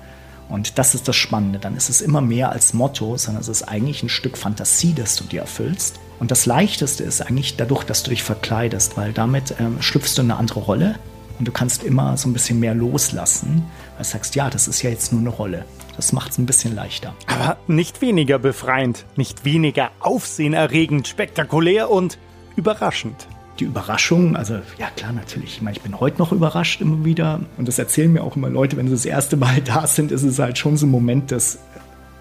Und 0.48 0.78
das 0.78 0.94
ist 0.94 1.08
das 1.08 1.16
Spannende. 1.16 1.58
Dann 1.58 1.76
ist 1.76 1.90
es 1.90 2.00
immer 2.00 2.20
mehr 2.20 2.52
als 2.52 2.72
Motto, 2.72 3.16
sondern 3.16 3.40
es 3.40 3.48
ist 3.48 3.64
eigentlich 3.64 4.02
ein 4.02 4.08
Stück 4.08 4.38
Fantasie, 4.38 4.94
das 4.94 5.16
du 5.16 5.24
dir 5.24 5.40
erfüllst. 5.40 5.98
Und 6.18 6.30
das 6.30 6.46
Leichteste 6.46 7.04
ist 7.04 7.20
eigentlich 7.20 7.56
dadurch, 7.56 7.84
dass 7.84 8.02
du 8.02 8.10
dich 8.10 8.22
verkleidest, 8.22 8.96
weil 8.96 9.12
damit 9.12 9.54
ähm, 9.58 9.82
schlüpfst 9.82 10.16
du 10.16 10.22
in 10.22 10.30
eine 10.30 10.40
andere 10.40 10.60
Rolle 10.60 10.94
und 11.38 11.46
du 11.46 11.52
kannst 11.52 11.82
immer 11.82 12.16
so 12.16 12.28
ein 12.28 12.32
bisschen 12.32 12.60
mehr 12.60 12.74
loslassen, 12.74 13.64
weil 13.96 14.04
du 14.04 14.04
sagst, 14.04 14.34
ja, 14.34 14.50
das 14.50 14.68
ist 14.68 14.82
ja 14.82 14.90
jetzt 14.90 15.12
nur 15.12 15.20
eine 15.20 15.30
Rolle. 15.30 15.64
Das 15.96 16.12
macht 16.12 16.32
es 16.32 16.38
ein 16.38 16.46
bisschen 16.46 16.74
leichter. 16.74 17.14
Aber 17.26 17.56
nicht 17.66 18.00
weniger 18.00 18.38
befreiend, 18.38 19.06
nicht 19.16 19.44
weniger 19.44 19.90
aufsehenerregend, 20.00 21.08
spektakulär 21.08 21.90
und 21.90 22.18
überraschend 22.56 23.28
die 23.58 23.64
Überraschung, 23.64 24.36
also 24.36 24.54
ja 24.78 24.88
klar, 24.96 25.12
natürlich. 25.12 25.56
Ich 25.56 25.62
meine, 25.62 25.76
ich 25.76 25.82
bin 25.82 25.98
heute 25.98 26.18
noch 26.18 26.32
überrascht 26.32 26.80
immer 26.80 27.04
wieder. 27.04 27.40
Und 27.56 27.68
das 27.68 27.78
erzählen 27.78 28.12
mir 28.12 28.22
auch 28.22 28.36
immer 28.36 28.50
Leute, 28.50 28.76
wenn 28.76 28.86
sie 28.86 28.92
das 28.92 29.04
erste 29.04 29.36
Mal 29.36 29.60
da 29.64 29.86
sind, 29.86 30.12
ist 30.12 30.22
es 30.22 30.38
halt 30.38 30.58
schon 30.58 30.76
so 30.76 30.86
ein 30.86 30.90
Moment 30.90 31.30
des 31.30 31.58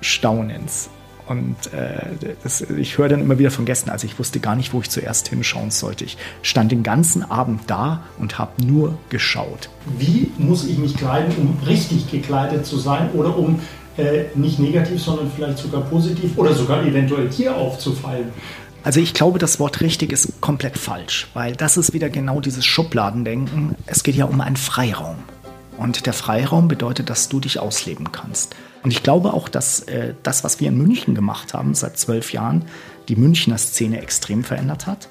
Staunens. 0.01 0.89
Und 1.27 1.55
äh, 1.73 2.33
das, 2.43 2.61
ich 2.61 2.97
höre 2.97 3.09
dann 3.09 3.21
immer 3.21 3.39
wieder 3.39 3.51
von 3.51 3.65
Gästen, 3.65 3.89
also 3.89 4.05
ich 4.05 4.19
wusste 4.19 4.39
gar 4.39 4.55
nicht, 4.55 4.73
wo 4.73 4.81
ich 4.81 4.89
zuerst 4.89 5.27
hinschauen 5.29 5.71
sollte. 5.71 6.05
Ich 6.05 6.17
stand 6.43 6.71
den 6.71 6.83
ganzen 6.83 7.23
Abend 7.23 7.61
da 7.67 8.03
und 8.19 8.37
habe 8.37 8.63
nur 8.63 8.97
geschaut. 9.09 9.69
Wie 9.97 10.31
muss 10.37 10.65
ich 10.65 10.77
mich 10.77 10.95
kleiden, 10.95 11.35
um 11.37 11.57
richtig 11.65 12.11
gekleidet 12.11 12.65
zu 12.65 12.77
sein 12.77 13.09
oder 13.13 13.35
um 13.37 13.59
äh, 13.97 14.25
nicht 14.35 14.59
negativ, 14.59 15.01
sondern 15.01 15.31
vielleicht 15.35 15.57
sogar 15.57 15.81
positiv 15.81 16.37
oder 16.37 16.53
sogar 16.53 16.85
eventuell 16.85 17.31
hier 17.31 17.55
aufzufallen? 17.55 18.27
Also 18.83 18.99
ich 18.99 19.15
glaube, 19.15 19.39
das 19.39 19.59
Wort 19.59 19.81
richtig 19.81 20.11
ist 20.11 20.41
komplett 20.41 20.77
falsch, 20.77 21.27
weil 21.33 21.55
das 21.55 21.75
ist 21.75 21.93
wieder 21.93 22.09
genau 22.09 22.39
dieses 22.39 22.65
Schubladendenken. 22.65 23.73
Es 23.87 24.03
geht 24.03 24.15
ja 24.15 24.25
um 24.25 24.41
einen 24.41 24.57
Freiraum. 24.57 25.15
Und 25.77 26.05
der 26.05 26.13
Freiraum 26.13 26.67
bedeutet, 26.67 27.09
dass 27.09 27.27
du 27.27 27.39
dich 27.39 27.59
ausleben 27.59 28.11
kannst. 28.11 28.55
Und 28.85 28.91
ich 28.91 29.01
glaube 29.01 29.33
auch, 29.33 29.49
dass 29.49 29.79
äh, 29.79 30.13
das, 30.21 30.43
was 30.43 30.59
wir 30.59 30.67
in 30.67 30.77
München 30.77 31.15
gemacht 31.15 31.55
haben 31.55 31.73
seit 31.73 31.97
zwölf 31.97 32.33
Jahren, 32.33 32.65
die 33.07 33.15
Münchner 33.15 33.57
Szene 33.57 33.99
extrem 33.99 34.43
verändert 34.43 34.85
hat. 34.85 35.09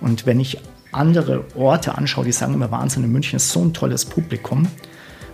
Und 0.00 0.24
wenn 0.24 0.40
ich 0.40 0.56
andere 0.90 1.44
Orte 1.54 1.98
anschaue, 1.98 2.24
die 2.24 2.32
sagen 2.32 2.54
immer 2.54 2.70
Wahnsinn, 2.70 3.04
in 3.04 3.12
München 3.12 3.36
ist 3.36 3.50
so 3.50 3.62
ein 3.62 3.74
tolles 3.74 4.06
Publikum. 4.06 4.66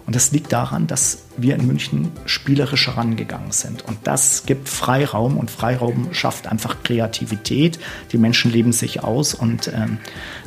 Und 0.04 0.16
das 0.16 0.32
liegt 0.32 0.52
daran, 0.52 0.88
dass 0.88 1.26
wir 1.36 1.54
in 1.54 1.64
München 1.64 2.10
spielerisch 2.24 2.88
herangegangen 2.88 3.52
sind. 3.52 3.84
Und 3.84 3.98
das 4.02 4.46
gibt 4.46 4.68
Freiraum 4.68 5.38
und 5.38 5.48
Freiraum 5.48 6.12
schafft 6.12 6.48
einfach 6.48 6.82
Kreativität. 6.82 7.78
Die 8.10 8.18
Menschen 8.18 8.50
leben 8.50 8.72
sich 8.72 9.04
aus 9.04 9.32
und 9.32 9.68
ähm, 9.72 9.98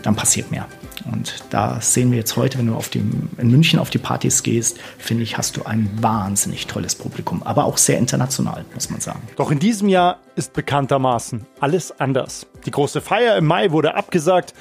dann 0.04 0.18
passiert 0.18 0.52
mehr. 0.52 0.68
Und 1.12 1.44
da 1.50 1.82
sehen 1.82 2.12
wir 2.12 2.18
jetzt 2.18 2.36
heute, 2.38 2.58
wenn 2.58 2.68
du 2.68 2.76
auf 2.76 2.90
die, 2.90 3.00
in 3.00 3.52
München 3.52 3.80
auf 3.80 3.90
die 3.90 3.98
Partys 3.98 4.44
gehst, 4.44 4.80
finde 4.98 5.24
ich, 5.24 5.38
hast 5.38 5.58
du 5.58 5.64
ein 5.64 5.90
wahnsinnig 6.02 6.68
tolles 6.68 6.96
Publikum, 6.96 7.44
aber 7.44 7.66
auch 7.66 7.78
sehr 7.78 7.98
international, 7.98 8.66
muss 8.74 8.90
man 8.90 9.02
sagen. 9.02 9.22
Doch 9.36 9.52
in 9.52 9.60
diesem 9.60 9.90
Jahr 9.90 10.20
ist 10.36 10.54
bekanntermaßen 10.54 11.46
alles 11.60 12.00
anders. 12.00 12.48
Die 12.66 12.72
große 12.72 13.02
Feier 13.02 13.38
im 13.38 13.46
Mai 13.46 13.72
wurde 13.72 13.96
abgesagt. 13.96 14.54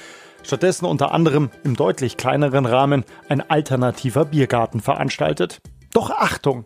Stattdessen 0.42 0.86
unter 0.86 1.12
anderem 1.12 1.50
im 1.64 1.76
deutlich 1.76 2.16
kleineren 2.16 2.64
Rahmen 2.64 3.04
ein 3.28 3.48
alternativer 3.50 4.24
Biergarten 4.24 4.80
veranstaltet. 4.80 5.60
Doch 5.92 6.10
Achtung! 6.10 6.64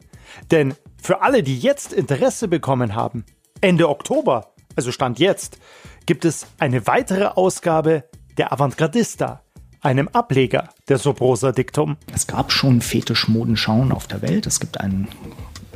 Denn 0.51 0.75
für 1.01 1.23
alle, 1.23 1.43
die 1.43 1.59
jetzt 1.59 1.93
Interesse 1.93 2.49
bekommen 2.49 2.95
haben, 2.95 3.25
Ende 3.61 3.89
Oktober, 3.89 4.53
also 4.77 4.93
Stand 4.93 5.19
jetzt, 5.19 5.59
gibt 6.07 6.25
es 6.25 6.47
eine 6.59 6.87
weitere 6.87 7.27
Ausgabe 7.27 8.05
der 8.39 8.53
Avantgardista, 8.53 9.43
einem 9.83 10.09
Ableger 10.09 10.69
der 10.89 10.99
Sobrosa 10.99 11.53
Dictum. 11.53 11.97
Es 12.15 12.27
gab 12.27 12.53
schon 12.53 12.81
Fetischmodenschauen 12.81 13.93
auf 13.93 14.07
der 14.07 14.23
Welt. 14.23 14.47
Es 14.47 14.61
gibt 14.61 14.81
eine 14.81 15.09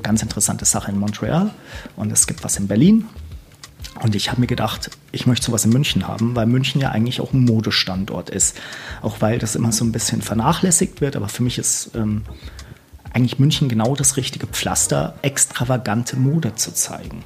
ganz 0.03 0.23
interessante 0.23 0.65
Sache 0.65 0.93
in 0.93 0.99
Montreal 0.99 1.51
und 1.97 2.13
es 2.13 2.27
gibt 2.27 2.45
was 2.45 2.57
in 2.57 2.69
Berlin. 2.69 3.07
Und 4.03 4.15
ich 4.15 4.31
habe 4.31 4.41
mir 4.41 4.47
gedacht, 4.47 4.91
ich 5.11 5.27
möchte 5.27 5.47
sowas 5.47 5.65
in 5.65 5.73
München 5.73 6.07
haben, 6.07 6.37
weil 6.37 6.47
München 6.47 6.81
ja 6.81 6.91
eigentlich 6.91 7.21
auch 7.21 7.33
ein 7.33 7.45
Modestandort 7.45 8.31
ist. 8.31 8.57
Auch 9.03 9.21
weil 9.21 9.39
das 9.39 9.57
immer 9.57 9.73
so 9.73 9.85
ein 9.85 9.93
bisschen 9.93 10.23
vernachlässigt 10.23 11.01
wird. 11.01 11.17
Aber 11.17 11.29
für 11.29 11.43
mich 11.43 11.59
ist 11.59 11.91
ähm, 11.95 12.23
eigentlich 13.13 13.39
München 13.39 13.69
genau 13.69 13.97
das 13.97 14.17
richtige 14.17 14.47
Pflaster, 14.47 15.15
extravagante 15.23 16.17
Mode 16.17 16.55
zu 16.55 16.73
zeigen. 16.75 17.25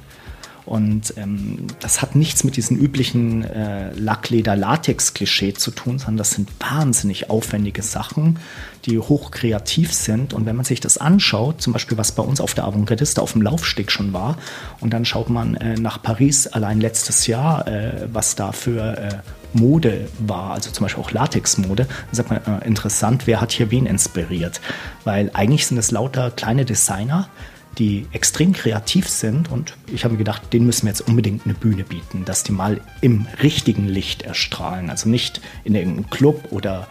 Und 0.65 1.13
ähm, 1.17 1.67
das 1.79 2.01
hat 2.01 2.15
nichts 2.15 2.43
mit 2.43 2.55
diesen 2.55 2.77
üblichen 2.77 3.43
äh, 3.43 3.93
Lackleder-Latex-Klischee 3.93 5.53
zu 5.53 5.71
tun, 5.71 5.97
sondern 5.97 6.17
das 6.17 6.31
sind 6.31 6.49
wahnsinnig 6.59 7.29
aufwendige 7.29 7.81
Sachen, 7.81 8.39
die 8.85 8.99
hochkreativ 8.99 9.93
sind. 9.93 10.33
Und 10.33 10.45
wenn 10.45 10.55
man 10.55 10.65
sich 10.65 10.79
das 10.79 10.97
anschaut, 10.97 11.61
zum 11.61 11.73
Beispiel 11.73 11.97
was 11.97 12.11
bei 12.11 12.23
uns 12.23 12.39
auf 12.39 12.53
der 12.53 12.65
Avantgardiste 12.65 13.21
auf 13.21 13.33
dem 13.33 13.41
Laufsteg 13.41 13.91
schon 13.91 14.13
war, 14.13 14.37
und 14.79 14.91
dann 14.91 15.05
schaut 15.05 15.29
man 15.29 15.55
äh, 15.55 15.75
nach 15.75 16.01
Paris 16.01 16.47
allein 16.47 16.79
letztes 16.79 17.27
Jahr, 17.27 17.67
äh, 17.67 18.07
was 18.11 18.35
da 18.35 18.51
für 18.51 18.97
äh, 18.97 19.09
Mode 19.53 20.07
war, 20.19 20.51
also 20.51 20.71
zum 20.71 20.85
Beispiel 20.85 21.03
auch 21.03 21.11
Latexmode, 21.11 21.85
dann 21.85 22.13
sagt 22.15 22.29
man, 22.29 22.61
äh, 22.61 22.65
interessant, 22.65 23.27
wer 23.27 23.41
hat 23.41 23.51
hier 23.51 23.71
wen 23.71 23.85
inspiriert? 23.85 24.61
Weil 25.03 25.31
eigentlich 25.33 25.67
sind 25.67 25.77
es 25.77 25.91
lauter 25.91 26.31
kleine 26.31 26.65
Designer, 26.65 27.29
die 27.81 28.05
extrem 28.11 28.53
kreativ 28.53 29.09
sind 29.09 29.49
und 29.49 29.75
ich 29.91 30.03
habe 30.03 30.13
mir 30.13 30.19
gedacht, 30.19 30.53
denen 30.53 30.67
müssen 30.67 30.83
wir 30.83 30.91
jetzt 30.91 31.01
unbedingt 31.01 31.45
eine 31.45 31.55
Bühne 31.55 31.83
bieten, 31.83 32.25
dass 32.25 32.43
die 32.43 32.51
mal 32.51 32.79
im 33.01 33.25
richtigen 33.41 33.87
Licht 33.87 34.21
erstrahlen, 34.21 34.91
also 34.91 35.09
nicht 35.09 35.41
in 35.63 35.73
irgendeinem 35.73 36.07
Club 36.11 36.49
oder 36.51 36.87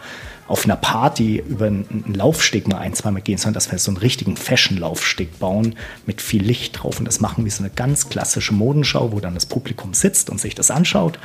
auf 0.51 0.65
einer 0.65 0.75
Party 0.75 1.37
über 1.37 1.67
einen 1.67 2.13
Laufsteg 2.13 2.67
mal 2.67 2.77
ein, 2.77 2.93
zweimal 2.93 3.21
gehen, 3.21 3.37
sondern 3.37 3.53
dass 3.53 3.71
wir 3.71 3.79
so 3.79 3.89
einen 3.89 3.97
richtigen 3.97 4.35
Fashion-Laufsteg 4.35 5.39
bauen 5.39 5.75
mit 6.05 6.21
viel 6.21 6.43
Licht 6.43 6.83
drauf. 6.83 6.99
Und 6.99 7.05
das 7.05 7.21
machen 7.21 7.45
wir 7.45 7.51
so 7.51 7.63
eine 7.63 7.71
ganz 7.71 8.09
klassische 8.09 8.53
Modenschau, 8.53 9.13
wo 9.13 9.21
dann 9.21 9.33
das 9.33 9.45
Publikum 9.45 9.93
sitzt 9.93 10.29
und 10.29 10.41
sich 10.41 10.53
das 10.53 10.69
anschaut 10.69 11.19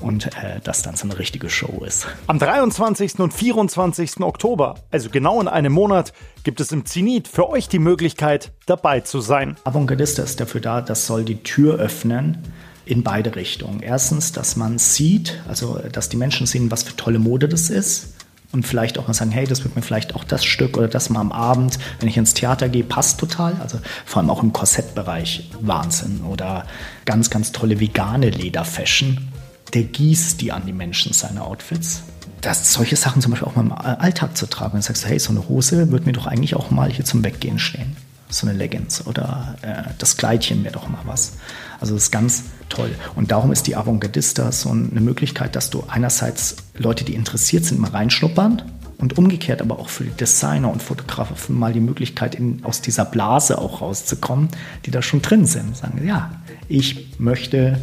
und 0.00 0.26
äh, 0.26 0.60
das 0.62 0.82
dann 0.82 0.94
so 0.94 1.08
eine 1.08 1.18
richtige 1.18 1.50
Show 1.50 1.82
ist. 1.84 2.06
Am 2.28 2.38
23. 2.38 3.18
und 3.18 3.34
24. 3.34 4.20
Oktober, 4.20 4.76
also 4.92 5.10
genau 5.10 5.40
in 5.40 5.48
einem 5.48 5.72
Monat, 5.72 6.12
gibt 6.44 6.60
es 6.60 6.70
im 6.70 6.86
Zenit 6.86 7.26
für 7.26 7.50
euch 7.50 7.68
die 7.68 7.80
Möglichkeit, 7.80 8.52
dabei 8.66 9.00
zu 9.00 9.20
sein. 9.20 9.56
Avantgardista 9.64 10.22
ist 10.22 10.38
dafür 10.38 10.60
da, 10.60 10.82
das 10.82 11.04
soll 11.04 11.24
die 11.24 11.42
Tür 11.42 11.80
öffnen 11.80 12.38
in 12.86 13.02
beide 13.02 13.34
Richtungen. 13.34 13.80
Erstens, 13.80 14.30
dass 14.30 14.54
man 14.54 14.78
sieht, 14.78 15.42
also 15.48 15.80
dass 15.90 16.08
die 16.08 16.16
Menschen 16.16 16.46
sehen, 16.46 16.70
was 16.70 16.84
für 16.84 16.94
tolle 16.94 17.18
Mode 17.18 17.48
das 17.48 17.70
ist 17.70 18.17
und 18.52 18.66
vielleicht 18.66 18.98
auch 18.98 19.06
mal 19.06 19.14
sagen, 19.14 19.30
hey, 19.30 19.46
das 19.46 19.64
wird 19.64 19.76
mir 19.76 19.82
vielleicht 19.82 20.14
auch 20.14 20.24
das 20.24 20.44
Stück 20.44 20.78
oder 20.78 20.88
das 20.88 21.10
mal 21.10 21.20
am 21.20 21.32
Abend, 21.32 21.78
wenn 22.00 22.08
ich 22.08 22.16
ins 22.16 22.34
Theater 22.34 22.68
gehe, 22.68 22.84
passt 22.84 23.20
total. 23.20 23.56
Also 23.60 23.78
vor 24.06 24.20
allem 24.20 24.30
auch 24.30 24.42
im 24.42 24.52
Korsettbereich 24.52 25.50
Wahnsinn 25.60 26.22
oder 26.22 26.64
ganz, 27.04 27.28
ganz 27.28 27.52
tolle 27.52 27.78
vegane 27.78 28.30
Lederfashion. 28.30 29.28
Der 29.74 29.82
gießt 29.82 30.40
die 30.40 30.50
an 30.52 30.64
die 30.64 30.72
Menschen 30.72 31.12
seine 31.12 31.42
Outfits. 31.42 32.02
Das, 32.40 32.72
solche 32.72 32.96
Sachen 32.96 33.20
zum 33.20 33.32
Beispiel 33.32 33.48
auch 33.48 33.56
mal 33.56 33.62
im 33.62 33.72
Alltag 33.72 34.36
zu 34.36 34.46
tragen. 34.46 34.72
Dann 34.74 34.82
sagst 34.82 35.04
du, 35.04 35.08
hey, 35.08 35.18
so 35.18 35.30
eine 35.30 35.46
Hose 35.48 35.90
wird 35.90 36.06
mir 36.06 36.12
doch 36.12 36.26
eigentlich 36.26 36.56
auch 36.56 36.70
mal 36.70 36.90
hier 36.90 37.04
zum 37.04 37.24
Weggehen 37.24 37.58
stehen. 37.58 37.96
So 38.30 38.46
eine 38.46 38.56
Leggings 38.56 39.06
oder 39.06 39.56
äh, 39.62 39.90
das 39.98 40.16
Kleidchen 40.16 40.62
wäre 40.64 40.74
doch 40.74 40.88
mal 40.88 41.00
was. 41.04 41.34
Also 41.80 41.94
das 41.94 42.04
ist 42.04 42.10
ganz 42.10 42.44
toll. 42.68 42.94
Und 43.14 43.30
darum 43.30 43.52
ist 43.52 43.66
die 43.66 43.76
Avantgardista 43.76 44.52
so 44.52 44.70
eine 44.70 45.00
Möglichkeit, 45.00 45.56
dass 45.56 45.70
du 45.70 45.84
einerseits 45.88 46.56
Leute, 46.76 47.04
die 47.04 47.14
interessiert 47.14 47.64
sind, 47.64 47.80
mal 47.80 47.90
reinschnuppern 47.90 48.62
und 48.98 49.16
umgekehrt 49.16 49.62
aber 49.62 49.78
auch 49.78 49.88
für 49.88 50.04
die 50.04 50.10
Designer 50.10 50.70
und 50.70 50.82
Fotografen 50.82 51.58
mal 51.58 51.72
die 51.72 51.80
Möglichkeit, 51.80 52.34
in, 52.34 52.64
aus 52.64 52.80
dieser 52.82 53.04
Blase 53.04 53.58
auch 53.58 53.80
rauszukommen, 53.80 54.48
die 54.84 54.90
da 54.90 55.02
schon 55.02 55.22
drin 55.22 55.46
sind. 55.46 55.76
Sagen, 55.76 56.06
ja, 56.06 56.32
ich 56.68 57.18
möchte 57.18 57.78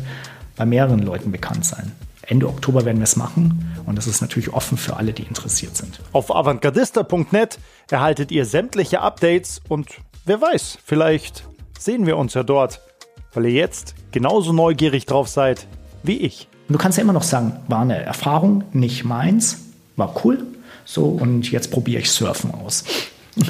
bei 0.56 0.66
mehreren 0.66 1.00
Leuten 1.00 1.32
bekannt 1.32 1.66
sein. 1.66 1.92
Ende 2.28 2.48
Oktober 2.48 2.86
werden 2.86 2.98
wir 2.98 3.04
es 3.04 3.16
machen 3.16 3.72
und 3.86 3.98
das 3.98 4.08
ist 4.08 4.22
natürlich 4.22 4.52
offen 4.52 4.78
für 4.78 4.98
alle, 4.98 5.14
die 5.14 5.24
interessiert 5.24 5.78
sind. 5.78 6.00
Auf 6.12 6.36
avantgardista.net 6.36 7.60
erhaltet 7.90 8.32
ihr 8.32 8.46
sämtliche 8.46 9.02
Updates 9.02 9.62
und 9.70 9.90
wer 10.26 10.42
weiß, 10.42 10.80
vielleicht 10.84 11.44
sehen 11.78 12.06
wir 12.08 12.18
uns 12.18 12.34
ja 12.34 12.44
dort 12.44 12.82
weil 13.36 13.46
ihr 13.46 13.52
jetzt 13.52 13.96
genauso 14.12 14.54
neugierig 14.54 15.06
drauf 15.06 15.28
seid 15.28 15.68
wie 16.04 16.18
ich. 16.18 16.48
Du 16.68 16.78
kannst 16.78 16.98
ja 16.98 17.04
immer 17.04 17.14
noch 17.14 17.24
sagen, 17.24 17.58
war 17.68 17.82
eine 17.82 18.02
Erfahrung, 18.02 18.64
nicht 18.74 19.04
meins, 19.04 19.66
war 19.96 20.16
cool. 20.24 20.46
So, 20.84 21.06
und 21.06 21.52
jetzt 21.52 21.72
probiere 21.72 22.02
ich 22.02 22.12
Surfen 22.12 22.52
aus. 22.54 22.84